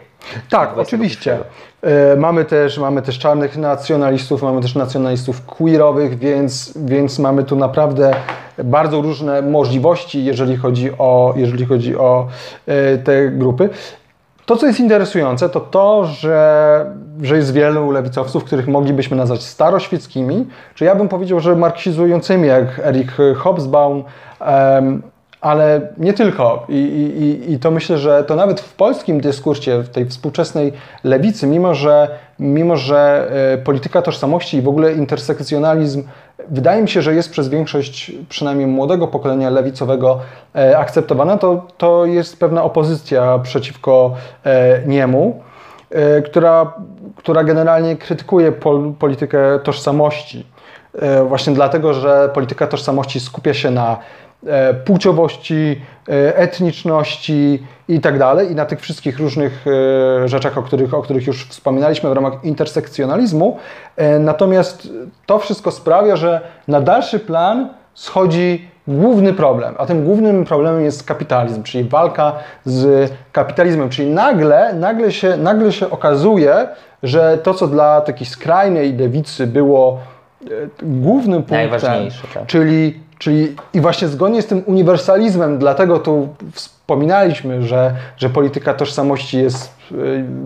Tak, 0.51 0.79
oczywiście. 0.79 1.39
E, 1.83 2.17
Mamy 2.17 2.45
też, 2.45 2.79
mamy 2.79 3.03
też 3.03 3.19
czarnych 3.19 3.57
nacjonalistów, 3.57 4.43
mamy 4.43 4.61
też 4.63 4.75
nacjonalistów 4.75 5.47
queerowych, 5.47 6.19
więc, 6.19 6.73
więc 6.77 7.19
mamy 7.19 7.45
tu 7.45 7.57
naprawdę 7.57 8.15
bardzo 8.65 9.01
różne 9.01 9.43
możliwości, 9.43 10.25
jeżeli 10.25 10.57
chodzi 10.57 10.91
o, 10.99 11.35
jeżeli 11.37 11.67
chodzi 11.67 11.97
o 11.97 12.27
e, 12.67 12.99
te 12.99 13.29
grupy. 13.29 13.69
To, 14.47 14.57
co 14.57 14.67
jest 14.67 14.81
interesujące, 14.81 15.49
to 15.49 15.61
to, 15.61 16.05
że, 16.05 16.87
że 17.23 17.37
jest 17.37 17.53
wielu 17.53 17.91
lewicowców, 17.91 18.45
których 18.45 18.69
moglibyśmy 18.69 19.17
nazwać 19.17 19.43
staroświeckimi, 19.43 20.47
czy 20.75 20.85
ja 20.85 20.95
bym 20.95 21.09
powiedział, 21.09 21.41
że 21.41 21.57
marksizującymi, 21.57 22.49
jak 22.49 22.79
Erich 22.79 23.17
Hobsbawm, 23.37 24.05
ale 25.41 25.81
nie 25.99 26.13
tylko. 26.13 26.67
I, 26.69 26.75
i, 26.75 27.53
i- 27.53 27.59
to 27.59 27.71
myślę, 27.71 27.99
że 27.99 28.25
to 28.25 28.37
nawet 28.37 28.61
w 28.61 28.75
polskim 28.75 29.21
dyskursie, 29.21 29.83
w 29.83 29.89
tej 29.89 30.07
współczesnej 30.07 30.73
lewicy, 31.05 31.47
mimo 31.47 31.75
że, 31.75 32.09
mimo 32.39 32.77
że 32.77 33.29
e, 33.55 33.59
polityka 33.59 34.03
tożsamości 34.03 34.57
i 34.57 34.63
w 34.63 34.69
ogóle 34.69 34.93
intersekcjonalizm, 34.93 36.03
wydaje 36.49 36.83
mi 36.83 36.89
się, 36.89 37.03
że 37.03 37.15
jest 37.15 37.31
przez 37.31 37.49
większość, 37.49 38.13
przynajmniej 38.29 38.67
młodego 38.67 39.09
pokolenia 39.09 39.51
lewicowego, 39.51 40.21
e, 40.57 40.79
akceptowana, 40.79 41.39
to, 41.39 41.67
to 41.79 42.07
jest 42.07 42.41
pewna 42.41 42.63
opozycja 42.63 43.39
przeciwko 43.39 44.15
e, 44.45 44.83
niemu, 44.87 45.43
która, 46.25 46.73
która 47.17 47.45
generalnie 47.45 47.97
krytykuje 47.97 48.53
pol, 48.53 48.93
politykę 48.99 49.59
tożsamości. 49.65 50.47
Właśnie 51.29 51.53
dlatego, 51.55 51.95
że 51.95 52.31
polityka 52.35 52.67
tożsamości 52.67 53.21
skupia 53.21 53.55
się 53.55 53.71
na 53.71 53.97
płciowości, 54.85 55.81
e, 56.09 56.37
etniczności 56.37 57.63
i 57.89 58.01
tak 58.01 58.19
dalej, 58.19 58.51
i 58.53 58.55
na 58.55 58.67
tych 58.67 58.81
wszystkich 58.81 59.19
różnych 59.19 59.65
e, 60.25 60.29
rzeczach, 60.29 60.59
o 60.59 60.63
których, 60.63 60.95
o 60.95 61.03
których 61.03 61.27
już 61.27 61.47
wspominaliśmy 61.47 62.11
w 62.11 62.13
ramach 62.13 62.45
intersekcjonalizmu. 62.45 63.57
E, 63.97 64.19
Natomiast 64.19 64.89
to 65.27 65.39
wszystko 65.39 65.71
sprawia, 65.71 66.17
że 66.17 66.41
na 66.69 66.81
dalszy 66.81 67.21
plan 67.21 67.69
schodzi 67.95 68.69
główny 68.89 69.33
problem, 69.33 69.75
a 69.79 69.87
tym 69.87 70.05
głównym 70.05 70.45
problemem 70.45 70.85
jest 70.85 71.05
kapitalizm, 71.05 71.63
czyli 71.63 71.85
walka 71.85 72.33
z 72.65 73.13
kapitalizmem, 73.33 73.91
czyli 73.91 74.11
nagle, 74.11 74.75
nagle, 74.75 75.13
się, 75.13 75.37
nagle 75.37 75.73
się 75.73 75.91
okazuje, 75.91 76.69
że 77.03 77.39
to, 77.39 77.55
co 77.55 77.67
dla 77.67 78.01
takiej 78.01 78.27
skrajnej 78.27 78.97
lewicy 78.97 79.47
było 79.47 79.99
e, 80.45 80.49
głównym 80.83 81.43
punktem, 81.43 81.71
tak. 82.35 82.47
czyli, 82.47 83.01
czyli 83.19 83.57
i 83.75 83.81
właśnie 83.81 84.09
zgodnie 84.09 84.43
z 84.43 84.47
tym 84.47 84.63
uniwersalizmem, 84.67 85.59
dlatego 85.59 85.99
tu 85.99 86.29
wspominaliśmy, 86.53 87.63
że, 87.63 87.95
że 88.17 88.31
polityka 88.31 88.75
tożsamości 88.75 89.39
jest, 89.39 89.75
e, 89.93 89.95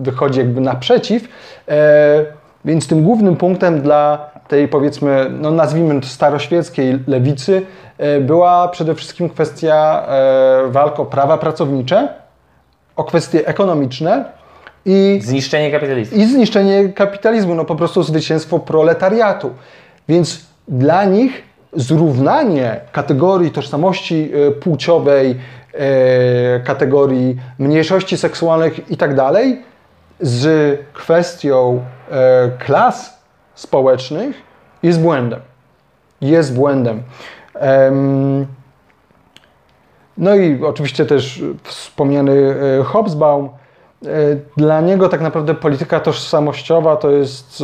wychodzi 0.01 0.39
jakby 0.39 0.61
naprzeciw, 0.61 1.23
e, 1.67 2.25
więc 2.65 2.87
tym 2.87 3.03
głównym 3.03 3.35
punktem 3.35 3.81
dla 3.81 4.33
tej 4.47 4.67
powiedzmy, 4.67 5.27
no 5.29 5.51
nazwijmy 5.51 6.01
to 6.01 6.07
staroświeckiej 6.07 6.99
lewicy 7.07 7.61
e, 7.97 8.19
była 8.19 8.67
przede 8.67 8.95
wszystkim 8.95 9.29
kwestia 9.29 10.05
e, 10.07 10.71
walk 10.71 10.99
o 10.99 11.05
prawa 11.05 11.37
pracownicze, 11.37 12.07
o 12.95 13.03
kwestie 13.03 13.47
ekonomiczne 13.47 14.25
i 14.85 15.19
Zniszczenie 15.23 15.71
kapitalizmu. 15.71 16.17
i 16.17 16.25
zniszczenie 16.25 16.89
kapitalizmu, 16.89 17.55
no 17.55 17.65
po 17.65 17.75
prostu 17.75 18.03
zwycięstwo 18.03 18.59
proletariatu. 18.59 19.49
Więc 20.09 20.45
dla 20.67 21.05
nich 21.05 21.43
zrównanie 21.75 22.81
kategorii 22.91 23.51
tożsamości 23.51 24.31
e, 24.33 24.51
płciowej, 24.51 25.39
e, 25.73 26.59
kategorii 26.59 27.37
mniejszości 27.59 28.17
seksualnych 28.17 28.91
i 28.91 28.97
tak 28.97 29.15
z 30.19 30.79
kwestią 30.93 31.85
e, 32.11 32.51
klas 32.59 33.23
społecznych 33.55 34.35
jest 34.83 35.01
błędem. 35.01 35.39
Jest 36.21 36.55
błędem. 36.55 37.03
Em, 37.53 38.47
no 40.17 40.35
i 40.35 40.63
oczywiście 40.63 41.05
też 41.05 41.43
wspomniany 41.63 42.55
Hobsbawm. 42.85 43.49
E, 44.07 44.37
Dla 44.57 44.81
niego 44.81 45.09
tak 45.09 45.21
naprawdę 45.21 45.53
polityka 45.53 45.99
tożsamościowa 45.99 46.95
to 46.95 47.11
jest 47.11 47.63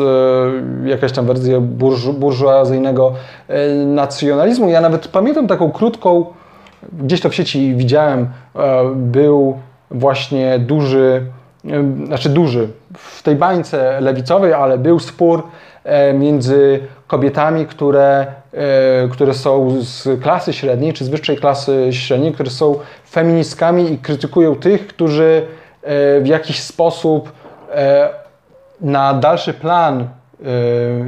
e, 0.85 0.89
jakaś 0.89 1.11
tam 1.11 1.25
wersja 1.25 1.59
burżu, 1.59 2.13
burżuazyjnego 2.13 3.13
e, 3.47 3.75
nacjonalizmu. 3.75 4.69
Ja 4.69 4.81
nawet 4.81 5.07
pamiętam 5.07 5.47
taką 5.47 5.71
krótką, 5.71 6.25
gdzieś 6.93 7.21
to 7.21 7.29
w 7.29 7.35
sieci 7.35 7.75
widziałem, 7.75 8.27
był 8.95 9.57
właśnie 9.91 10.59
duży, 10.59 11.25
znaczy 12.05 12.29
duży, 12.29 12.67
w 12.97 13.23
tej 13.23 13.35
bańce 13.35 14.01
lewicowej, 14.01 14.53
ale 14.53 14.77
był 14.77 14.99
spór 14.99 15.43
między 16.13 16.79
kobietami, 17.07 17.65
które, 17.65 18.27
które 19.11 19.33
są 19.33 19.75
z 19.81 20.21
klasy 20.21 20.53
średniej, 20.53 20.93
czy 20.93 21.05
z 21.05 21.09
wyższej 21.09 21.37
klasy 21.37 21.87
średniej, 21.91 22.33
które 22.33 22.49
są 22.49 22.75
feministkami 23.09 23.93
i 23.93 23.97
krytykują 23.97 24.55
tych, 24.55 24.87
którzy 24.87 25.45
w 26.21 26.25
jakiś 26.25 26.59
sposób 26.63 27.31
e, 27.75 28.09
na 28.81 29.13
dalszy 29.13 29.53
plan 29.53 30.01
e, 30.01 30.45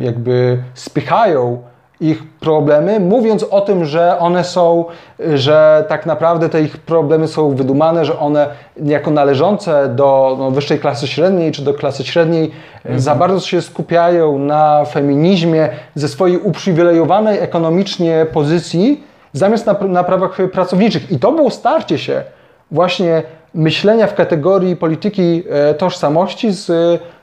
jakby 0.02 0.58
spychają 0.74 1.64
ich 2.00 2.24
problemy, 2.40 3.00
mówiąc 3.00 3.44
o 3.44 3.62
tym, 3.62 3.86
że 3.86 4.20
one 4.20 4.44
są, 4.44 4.86
że 5.34 5.86
tak 5.88 6.06
naprawdę 6.06 6.50
te 6.50 6.62
ich 6.62 6.78
problemy 6.78 7.28
są 7.28 7.56
wydumane, 7.56 8.06
że 8.06 8.20
one 8.20 8.48
jako 8.86 9.12
należące 9.12 9.90
do 9.90 10.36
no, 10.40 10.52
wyższej 10.52 10.80
klasy 10.80 11.08
średniej 11.08 11.52
czy 11.52 11.62
do 11.62 11.74
klasy 11.74 12.04
średniej 12.04 12.52
za 12.96 13.16
bardzo 13.16 13.40
się 13.40 13.62
skupiają 13.62 14.38
na 14.38 14.86
feminizmie 14.86 15.70
ze 15.96 16.08
swojej 16.08 16.38
uprzywilejowanej 16.38 17.40
ekonomicznie 17.40 18.26
pozycji, 18.34 19.04
zamiast 19.34 19.66
na, 19.66 19.74
na 19.74 20.04
prawach 20.04 20.38
pracowniczych. 20.54 21.12
I 21.12 21.20
to 21.20 21.32
było 21.32 21.50
starcie 21.50 21.98
się 21.98 22.24
właśnie 22.72 23.24
myślenia 23.54 24.08
w 24.08 24.16
kategorii 24.16 24.76
polityki 24.76 25.44
e, 25.50 25.74
tożsamości 25.74 26.52
z, 26.52 26.66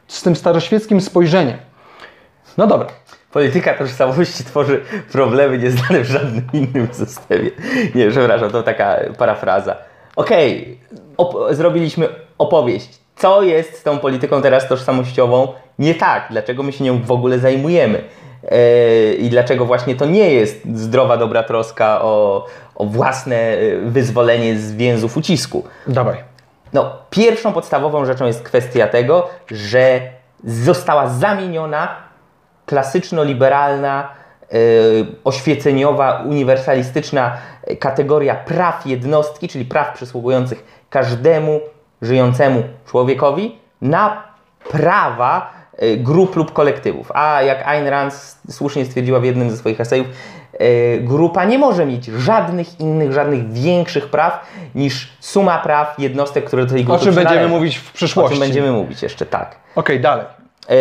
z 0.07 0.23
tym 0.23 0.37
staroświeckim 0.37 1.01
spojrzeniem. 1.01 1.57
No 2.59 2.67
dobra. 2.67 2.87
Polityka 3.33 3.75
tożsamości 3.75 4.45
tworzy 4.45 4.81
problemy 5.13 5.59
nieznane 5.59 6.01
w 6.01 6.07
żadnym 6.07 6.49
innym 6.53 6.89
systemie. 6.93 7.51
Nie, 7.95 8.11
przepraszam, 8.11 8.51
to 8.51 8.63
taka 8.63 8.97
parafraza. 9.19 9.77
Okej, 10.17 10.79
op- 11.17 11.55
zrobiliśmy 11.55 12.09
opowieść. 12.39 12.89
Co 13.17 13.43
jest 13.43 13.79
z 13.79 13.83
tą 13.83 13.99
polityką 13.99 14.43
teraz 14.43 14.69
tożsamościową 14.69 15.49
nie 15.79 15.95
tak? 15.95 16.27
Dlaczego 16.31 16.63
my 16.63 16.73
się 16.73 16.85
nią 16.85 17.03
w 17.03 17.11
ogóle 17.11 17.39
zajmujemy? 17.39 18.05
Yy, 18.43 19.15
I 19.15 19.29
dlaczego 19.29 19.65
właśnie 19.65 19.95
to 19.95 20.07
nie 20.07 20.31
jest 20.33 20.61
zdrowa, 20.75 21.17
dobra 21.17 21.43
troska 21.43 22.03
o, 22.03 22.47
o 22.79 22.85
własne 22.85 23.37
yy, 23.37 23.91
wyzwolenie 23.91 24.59
z 24.59 24.75
więzów 24.75 25.17
ucisku? 25.17 25.65
Dawaj. 25.87 26.25
No, 26.73 26.97
pierwszą 27.11 27.53
podstawową 27.53 28.05
rzeczą 28.05 28.27
jest 28.27 28.43
kwestia 28.43 28.87
tego, 28.87 29.29
że 29.51 30.01
została 30.45 31.09
zamieniona 31.09 31.89
klasyczno-liberalna, 32.67 34.09
yy, 34.53 34.59
oświeceniowa, 35.25 36.23
uniwersalistyczna 36.27 37.37
kategoria 37.81 38.35
praw 38.35 38.87
jednostki, 38.87 39.49
czyli 39.49 39.65
praw 39.65 39.95
przysługujących 39.95 40.85
każdemu 40.91 41.61
żyjącemu 42.03 42.63
człowiekowi, 42.87 43.59
na 43.83 44.23
prawa 44.71 45.59
grup 45.97 46.37
lub 46.37 46.53
kolektywów. 46.53 47.13
A 47.15 47.43
jak 47.43 47.67
Ayn 47.67 47.87
Rand 47.87 48.37
słusznie 48.51 48.85
stwierdziła 48.85 49.21
w 49.21 49.25
jednym 49.25 49.51
ze 49.51 49.57
swoich 49.57 49.81
esejów, 49.81 50.07
grupa 51.01 51.45
nie 51.45 51.59
może 51.59 51.87
mieć 51.87 52.05
żadnych 52.05 52.81
innych, 52.81 53.13
żadnych 53.13 53.53
większych 53.53 54.09
praw 54.09 54.47
niż 54.75 55.09
suma 55.21 55.59
praw 55.59 55.95
jednostek, 55.99 56.45
które 56.45 56.67
do 56.67 56.73
tej 56.75 56.83
O 56.83 56.87
grupy 56.87 57.05
czym 57.05 57.15
będziemy 57.15 57.49
mówić 57.49 57.79
w 57.79 57.91
O 57.91 57.95
przyszłości. 57.95 58.39
czym 58.39 58.41
będziemy 58.41 58.73
mówić 58.73 59.03
jeszcze, 59.03 59.27
tak. 59.27 59.57
Okej, 59.77 60.01
dalej. 60.01 60.25
Yy, 60.69 60.77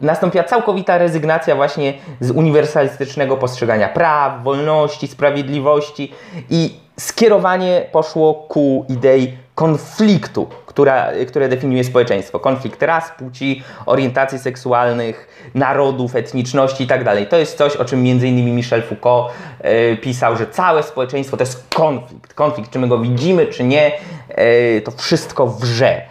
nastąpiła 0.00 0.44
całkowita 0.44 0.98
rezygnacja 0.98 1.56
właśnie 1.56 1.94
z 2.20 2.30
uniwersalistycznego 2.30 3.36
postrzegania 3.36 3.88
praw, 3.88 4.42
wolności, 4.42 5.08
sprawiedliwości 5.08 6.12
i 6.50 6.76
skierowanie 6.98 7.86
poszło 7.92 8.34
ku 8.34 8.86
idei 8.88 9.36
konfliktu, 9.54 10.48
która, 10.74 11.08
które 11.28 11.48
definiuje 11.48 11.84
społeczeństwo. 11.84 12.40
Konflikt 12.40 12.82
ras, 12.82 13.12
płci, 13.18 13.62
orientacji 13.86 14.38
seksualnych, 14.38 15.50
narodów, 15.54 16.16
etniczności 16.16 16.82
itd. 16.82 17.26
To 17.26 17.36
jest 17.36 17.58
coś, 17.58 17.76
o 17.76 17.84
czym 17.84 17.98
m.in. 17.98 18.54
Michel 18.54 18.82
Foucault 18.82 19.32
e, 19.60 19.96
pisał, 19.96 20.36
że 20.36 20.46
całe 20.46 20.82
społeczeństwo 20.82 21.36
to 21.36 21.42
jest 21.42 21.74
konflikt. 21.74 22.34
Konflikt, 22.34 22.70
czy 22.70 22.78
my 22.78 22.88
go 22.88 22.98
widzimy, 22.98 23.46
czy 23.46 23.64
nie, 23.64 23.92
e, 24.28 24.80
to 24.80 24.90
wszystko 24.90 25.46
wrze. 25.46 26.02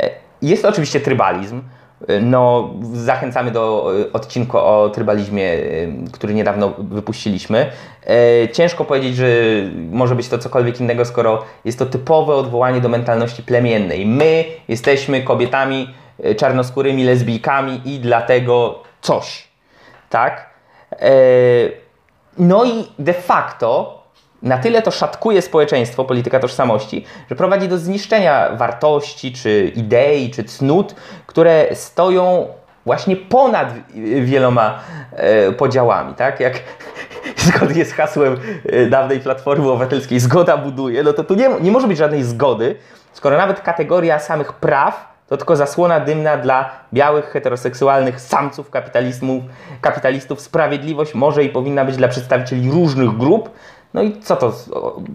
E, 0.00 0.10
jest 0.42 0.64
oczywiście 0.64 1.00
trybalizm. 1.00 1.62
No, 2.22 2.70
zachęcamy 2.92 3.50
do 3.50 3.92
e, 4.08 4.12
odcinku 4.12 4.58
o 4.58 4.90
trybalizmie, 4.94 5.52
e, 5.52 5.58
który 6.12 6.34
niedawno 6.34 6.72
wypuściliśmy. 6.78 7.70
E, 8.06 8.48
Ciężko 8.48 8.84
powiedzieć, 8.84 9.16
że 9.16 9.26
może 9.90 10.14
być 10.14 10.28
to 10.28 10.38
cokolwiek 10.38 10.80
innego, 10.80 11.04
skoro 11.04 11.44
jest 11.64 11.78
to 11.78 11.86
typowe 11.86 12.34
odwołanie 12.34 12.80
do 12.80 12.88
mentalności 12.88 13.42
plemiennej. 13.42 14.06
My 14.06 14.44
jesteśmy 14.68 15.22
kobietami 15.22 15.94
czarnoskórymi, 16.36 17.04
lesbijkami 17.04 17.80
i 17.84 17.98
dlatego 17.98 18.82
coś. 19.00 19.48
Tak? 20.10 20.50
No 22.38 22.64
i 22.64 22.84
de 22.98 23.12
facto 23.12 24.01
na 24.42 24.58
tyle 24.58 24.82
to 24.82 24.90
szatkuje 24.90 25.42
społeczeństwo, 25.42 26.04
polityka 26.04 26.38
tożsamości, 26.38 27.04
że 27.30 27.36
prowadzi 27.36 27.68
do 27.68 27.78
zniszczenia 27.78 28.56
wartości, 28.56 29.32
czy 29.32 29.72
idei, 29.76 30.30
czy 30.30 30.44
cnót, 30.44 30.94
które 31.26 31.66
stoją 31.74 32.46
właśnie 32.86 33.16
ponad 33.16 33.74
wieloma 34.20 34.78
e, 35.12 35.52
podziałami, 35.52 36.14
tak? 36.14 36.40
Jak 36.40 36.54
zgodnie 37.46 37.84
z 37.84 37.92
hasłem 37.92 38.36
e, 38.66 38.86
dawnej 38.86 39.20
Platformy 39.20 39.70
Obywatelskiej 39.70 40.20
zgoda 40.20 40.56
buduje, 40.56 41.02
no 41.02 41.12
to 41.12 41.24
tu 41.24 41.34
nie, 41.34 41.50
nie 41.60 41.70
może 41.70 41.88
być 41.88 41.98
żadnej 41.98 42.22
zgody, 42.22 42.76
skoro 43.12 43.36
nawet 43.36 43.60
kategoria 43.60 44.18
samych 44.18 44.52
praw 44.52 45.12
to 45.32 45.36
tylko 45.36 45.56
zasłona 45.56 46.00
dymna 46.00 46.36
dla 46.36 46.70
białych, 46.92 47.24
heteroseksualnych 47.24 48.20
samców 48.20 48.70
kapitalistów. 49.80 50.40
Sprawiedliwość 50.40 51.14
może 51.14 51.44
i 51.44 51.48
powinna 51.48 51.84
być 51.84 51.96
dla 51.96 52.08
przedstawicieli 52.08 52.70
różnych 52.70 53.16
grup. 53.16 53.50
No 53.94 54.02
i 54.02 54.20
co 54.20 54.36
to, 54.36 54.52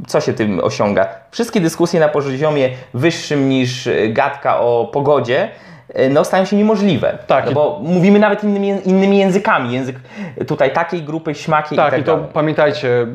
co 0.07 0.21
się 0.21 0.33
tym 0.33 0.59
osiąga? 0.63 1.07
Wszystkie 1.31 1.61
dyskusje 1.61 1.99
na 1.99 2.07
poziomie 2.07 2.69
wyższym 2.93 3.49
niż 3.49 3.87
e, 3.87 4.09
gadka 4.09 4.59
o 4.59 4.89
pogodzie 4.93 5.49
e, 5.93 6.09
no, 6.09 6.23
stają 6.23 6.45
się 6.45 6.55
niemożliwe. 6.55 7.17
Tak. 7.27 7.45
No 7.45 7.51
bo 7.51 7.79
mówimy 7.83 8.19
nawet 8.19 8.43
innymi, 8.43 8.73
innymi 8.85 9.17
językami. 9.17 9.73
Język 9.73 9.95
tutaj 10.47 10.73
takiej 10.73 11.01
grupy, 11.03 11.35
śmakiej 11.35 11.77
Tak, 11.77 11.87
i 11.87 11.91
tak 11.91 12.01
i 12.01 12.03
to 12.03 12.11
dalej. 12.15 12.29
pamiętajcie, 12.33 13.07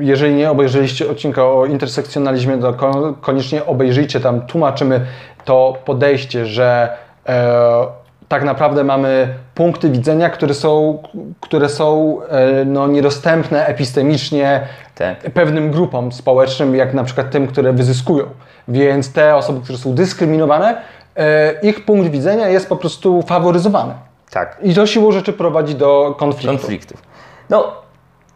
jeżeli 0.00 0.34
nie 0.34 0.50
obejrzeliście 0.50 1.10
odcinka 1.10 1.44
o 1.44 1.66
intersekcjonalizmie, 1.66 2.58
to 2.58 2.74
ko- 2.74 3.14
koniecznie 3.20 3.66
obejrzyjcie, 3.66 4.20
tam 4.20 4.40
tłumaczymy 4.46 5.00
to 5.44 5.76
podejście, 5.84 6.46
że 6.46 6.96
e, 7.28 8.03
tak 8.34 8.44
naprawdę 8.44 8.84
mamy 8.84 9.34
punkty 9.54 9.90
widzenia, 9.90 10.30
które 10.30 10.54
są, 10.54 11.02
które 11.40 11.68
są 11.68 12.18
e, 12.28 12.64
no, 12.64 12.86
niedostępne 12.86 13.66
epistemicznie 13.66 14.60
Tak. 14.94 15.18
pewnym 15.18 15.70
grupom 15.70 16.12
społecznym, 16.12 16.74
jak 16.74 16.94
na 16.94 17.04
przykład 17.04 17.30
tym, 17.30 17.46
które 17.46 17.72
wyzyskują. 17.72 18.24
Więc 18.68 19.12
te 19.12 19.36
osoby, 19.36 19.60
które 19.60 19.78
są 19.78 19.94
dyskryminowane, 19.94 20.76
e, 21.16 21.60
ich 21.62 21.84
punkt 21.84 22.10
widzenia 22.10 22.48
jest 22.48 22.68
po 22.68 22.76
prostu 22.76 23.22
faworyzowany. 23.22 23.94
tak. 24.30 24.58
I 24.62 24.74
to 24.74 24.86
siłą 24.86 25.12
rzeczy 25.12 25.32
prowadzi 25.32 25.74
do 25.74 26.14
konfliktu. 26.18 26.58
konfliktów. 26.58 27.02
No, 27.50 27.72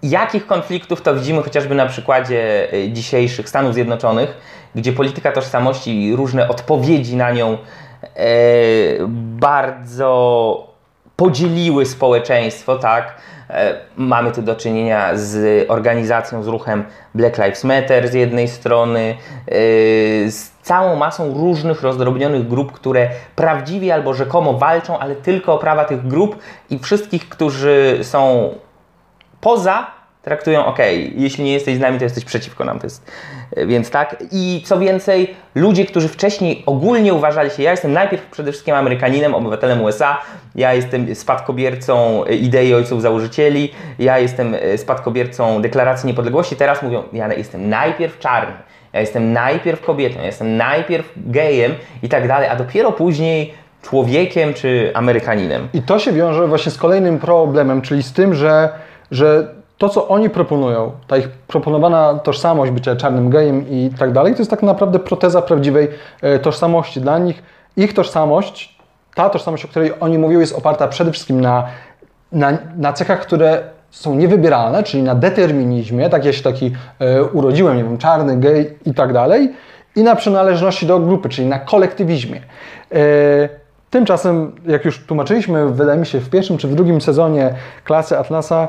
jakich 0.03 0.47
konfliktów 0.47 1.03
to 1.03 1.15
widzimy 1.15 1.43
chociażby 1.43 1.75
na 1.75 1.87
przykładzie 1.87 2.69
y, 2.75 2.93
dzisiejszych 2.93 3.49
Stanów 3.49 3.75
Zjednoczonych, 3.75 4.37
gdzie 4.75 4.93
polityka 4.93 5.33
tożsamości 5.33 6.05
i 6.05 6.17
różne 6.17 6.49
odpowiedzi 6.49 7.17
na 7.17 7.31
nią 7.31 7.53
e, 7.53 7.59
bardzo 9.41 10.69
podzieliły 11.17 11.87
społeczeństwo, 11.87 12.79
tak? 12.79 13.15
E, 13.51 13.75
mamy 13.97 14.33
tu 14.33 14.43
do 14.43 14.57
czynienia 14.57 15.11
z 15.15 15.65
organizacją, 15.71 16.43
z 16.43 16.47
ruchem 16.47 16.85
Black 17.15 17.39
Lives 17.39 17.65
Matter 17.65 18.09
z 18.09 18.15
jednej 18.15 18.49
strony, 18.49 19.17
e, 19.47 19.53
z 20.31 20.51
całą 20.63 20.97
masą 20.97 21.35
różnych 21.35 21.83
rozdrobnionych 21.83 22.49
grup, 22.49 22.73
które 22.73 23.09
prawdziwie 23.37 23.95
albo 23.95 24.15
rzekomo 24.15 24.53
walczą, 24.53 24.99
ale 24.99 25.15
tylko 25.15 25.55
o 25.55 25.59
prawa 25.59 25.85
tych 25.85 26.07
grup 26.07 26.39
i 26.71 26.79
wszystkich, 26.79 27.29
którzy 27.29 27.99
są 28.03 28.51
poza, 29.41 29.98
traktują 30.23 30.67
ok, 30.67 30.79
jeśli 31.15 31.45
nie 31.45 31.53
jesteś 31.53 31.77
z 31.77 31.81
nami, 31.81 31.99
to 31.99 32.05
jesteś 32.05 32.25
przeciwko 32.25 32.65
nam. 32.65 32.79
To 32.79 32.87
jest, 32.87 33.11
e, 33.57 33.67
więc 33.67 33.91
tak. 33.91 34.17
I 34.33 34.63
co 34.65 34.79
więcej, 34.79 35.35
ludzie, 35.55 35.87
którzy 35.87 36.09
wcześniej 36.09 36.63
ogólnie 36.67 37.15
uważali 37.15 37.51
się, 37.51 37.63
ja 37.63 37.71
jestem 37.71 37.93
najpierw 37.93 38.27
przede 38.27 38.53
wszystkim 38.53 38.75
Amerykaninem, 38.75 39.35
obywatelem 39.35 39.83
USA, 39.83 40.19
ja 40.55 40.75
jestem 40.75 41.15
spadkobiercą 41.15 42.25
e, 42.25 42.35
idei 42.35 42.75
ojców 42.75 43.03
założycieli, 43.03 43.73
ja 43.99 44.19
jestem 44.19 44.55
e, 44.55 44.79
spadkobiercą 44.79 45.63
deklaracji 45.63 46.07
niepodległości, 46.07 46.57
teraz 46.57 46.83
mówią, 46.83 47.03
ja 47.13 47.35
jestem 47.35 47.69
najpierw 47.69 48.19
czarny. 48.19 48.55
Ja 48.93 49.01
jestem 49.01 49.33
najpierw 49.33 49.81
kobietą, 49.81 50.19
ja 50.19 50.27
jestem 50.27 50.57
najpierw 50.57 51.13
gejem 51.17 51.75
i 52.03 52.09
tak 52.09 52.29
dalej, 52.29 52.49
a 52.49 52.57
dopiero 52.57 52.93
później 52.93 53.55
człowiekiem 53.83 54.55
czy 54.55 54.91
Amerykaninem. 54.95 55.69
I 55.75 55.83
to 55.83 55.99
się 55.99 56.13
wiąże 56.13 56.47
właśnie 56.47 56.73
z 56.73 56.79
kolejnym 56.79 57.19
problemem, 57.19 57.83
czyli 57.83 58.03
z 58.03 58.13
tym, 58.13 58.35
że, 58.35 58.69
że 59.11 59.58
to, 59.79 59.89
co 59.89 60.09
oni 60.09 60.31
proponują, 60.31 60.93
ta 61.07 61.17
ich 61.17 61.29
proponowana 61.29 62.15
tożsamość 62.15 62.73
bycia 62.73 62.97
czarnym 62.97 63.31
gejem 63.31 63.69
i 63.69 63.91
tak 63.99 64.13
dalej, 64.13 64.33
to 64.33 64.39
jest 64.39 64.51
tak 64.51 64.63
naprawdę 64.63 64.99
proteza 64.99 65.43
prawdziwej 65.43 65.89
e, 66.23 66.39
tożsamości. 66.39 67.01
Dla 67.01 67.19
nich 67.19 67.43
ich 67.77 67.95
tożsamość, 67.95 68.79
ta 69.15 69.31
tożsamość, 69.31 69.65
o 69.65 69.69
której 69.69 69.93
oni 70.01 70.19
mówią, 70.19 70.41
jest 70.41 70.57
oparta 70.57 70.89
przede 70.89 71.13
wszystkim 71.13 71.41
na, 71.41 71.67
na, 72.33 72.59
na 72.77 72.93
cechach, 72.93 73.21
które 73.21 73.63
są 73.91 74.15
niewybieralne, 74.15 74.83
czyli 74.83 75.03
na 75.03 75.15
determinizmie, 75.15 76.11
tak 76.11 76.25
ja 76.25 76.33
się 76.33 76.43
taki 76.43 76.73
e, 76.99 77.25
urodziłem, 77.25 77.77
nie 77.77 77.85
wiem, 77.85 77.99
czarny, 77.99 78.37
gej 78.37 78.79
i 78.87 78.95
tak 78.95 79.13
dalej, 79.13 79.55
i 79.97 80.03
na 80.03 80.17
przynależności 80.17 80.87
do 80.87 80.99
grupy, 80.99 81.29
czyli 81.29 81.49
na 81.49 81.59
kolektywizmie. 81.59 82.41
E, 82.93 83.69
Tymczasem, 83.91 84.53
jak 84.67 84.85
już 84.85 85.07
tłumaczyliśmy, 85.07 85.69
wydaje 85.69 86.01
mi 86.01 86.07
się, 86.07 86.21
w 86.21 86.31
pierwszym 86.31 86.59
czy 86.59 86.69
w 86.69 86.75
drugim 86.75 87.01
sezonie 87.01 87.55
klasy 87.85 88.19
Atlasa, 88.19 88.69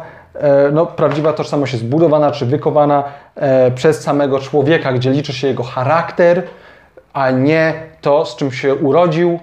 no, 0.72 0.86
prawdziwa 0.86 1.34
tożsamość 1.34 1.74
jest 1.74 1.86
budowana 1.86 2.32
czy 2.32 2.46
wykowana 2.46 3.04
e, 3.36 3.72
przez 3.72 4.02
samego 4.02 4.40
człowieka, 4.40 4.94
gdzie 4.94 5.12
liczy 5.12 5.34
się 5.34 5.48
jego 5.48 5.64
charakter, 5.64 6.44
a 7.14 7.32
nie 7.32 7.74
to, 8.02 8.26
z 8.26 8.36
czym 8.36 8.52
się 8.52 8.76
urodził. 8.76 9.40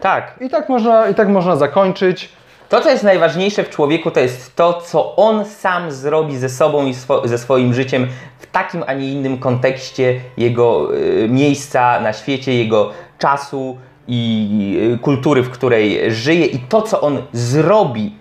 Tak, 0.00 0.34
I 0.40 0.50
tak 0.50 0.68
można, 0.68 1.08
i 1.08 1.14
tak 1.14 1.28
można 1.28 1.56
zakończyć. 1.56 2.32
To, 2.68 2.80
co 2.80 2.90
jest 2.90 3.04
najważniejsze 3.04 3.64
w 3.64 3.70
człowieku, 3.70 4.10
to 4.10 4.20
jest 4.20 4.56
to, 4.56 4.72
co 4.72 5.16
on 5.16 5.44
sam 5.44 5.92
zrobi 5.92 6.36
ze 6.36 6.48
sobą 6.48 6.86
i 6.86 6.94
swo- 6.94 7.28
ze 7.28 7.38
swoim 7.38 7.74
życiem 7.74 8.06
w 8.38 8.46
takim, 8.46 8.84
a 8.86 8.92
nie 8.92 9.12
innym 9.12 9.38
kontekście 9.38 10.20
jego 10.36 10.94
y, 10.94 11.28
miejsca 11.30 12.00
na 12.00 12.12
świecie, 12.12 12.54
jego 12.54 12.90
czasu 13.18 13.78
i 14.08 14.92
y, 14.94 14.98
kultury, 14.98 15.42
w 15.42 15.50
której 15.50 16.12
żyje. 16.12 16.46
I 16.46 16.58
to, 16.58 16.82
co 16.82 17.00
on 17.00 17.22
zrobi, 17.32 18.16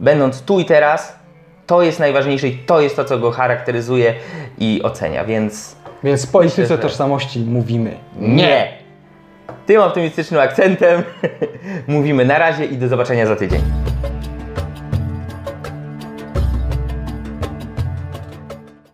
będąc 0.00 0.42
tu 0.42 0.60
i 0.60 0.64
teraz, 0.64 1.18
to 1.66 1.82
jest 1.82 1.98
najważniejsze 2.00 2.48
i 2.48 2.58
to 2.58 2.80
jest 2.80 2.96
to, 2.96 3.04
co 3.04 3.18
go 3.18 3.30
charakteryzuje 3.30 4.14
i 4.58 4.80
ocenia. 4.84 5.24
Więc 5.24 5.76
Więc 6.04 6.26
w 6.26 6.30
polityce 6.30 6.62
Myślę, 6.62 6.76
że- 6.76 6.82
tożsamości 6.82 7.40
mówimy 7.40 7.96
nie! 8.18 8.72
Tym 9.66 9.80
optymistycznym 9.80 10.40
akcentem 10.40 11.02
mówimy 11.88 12.24
na 12.24 12.38
razie 12.38 12.64
i 12.64 12.76
do 12.76 12.88
zobaczenia 12.88 13.26
za 13.26 13.36
tydzień. 13.36 13.60